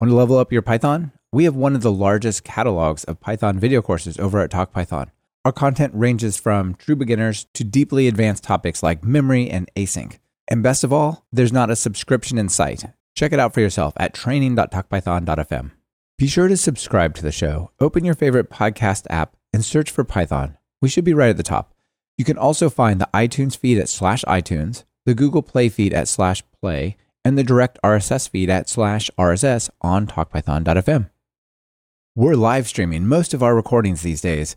[0.00, 1.12] Want to level up your Python?
[1.32, 5.10] We have one of the largest catalogs of Python video courses over at TalkPython.
[5.46, 10.18] Our content ranges from true beginners to deeply advanced topics like memory and async.
[10.48, 12.86] And best of all, there's not a subscription in sight.
[13.14, 15.70] Check it out for yourself at training.talkpython.fm.
[16.18, 17.70] Be sure to subscribe to the show.
[17.78, 20.58] Open your favorite podcast app and search for Python.
[20.82, 21.74] We should be right at the top.
[22.18, 26.08] You can also find the iTunes feed at slash iTunes, the Google Play feed at
[26.08, 31.08] slash play, and the direct RSS feed at slash RSS on talkpython.fm.
[32.16, 34.56] We're live streaming most of our recordings these days.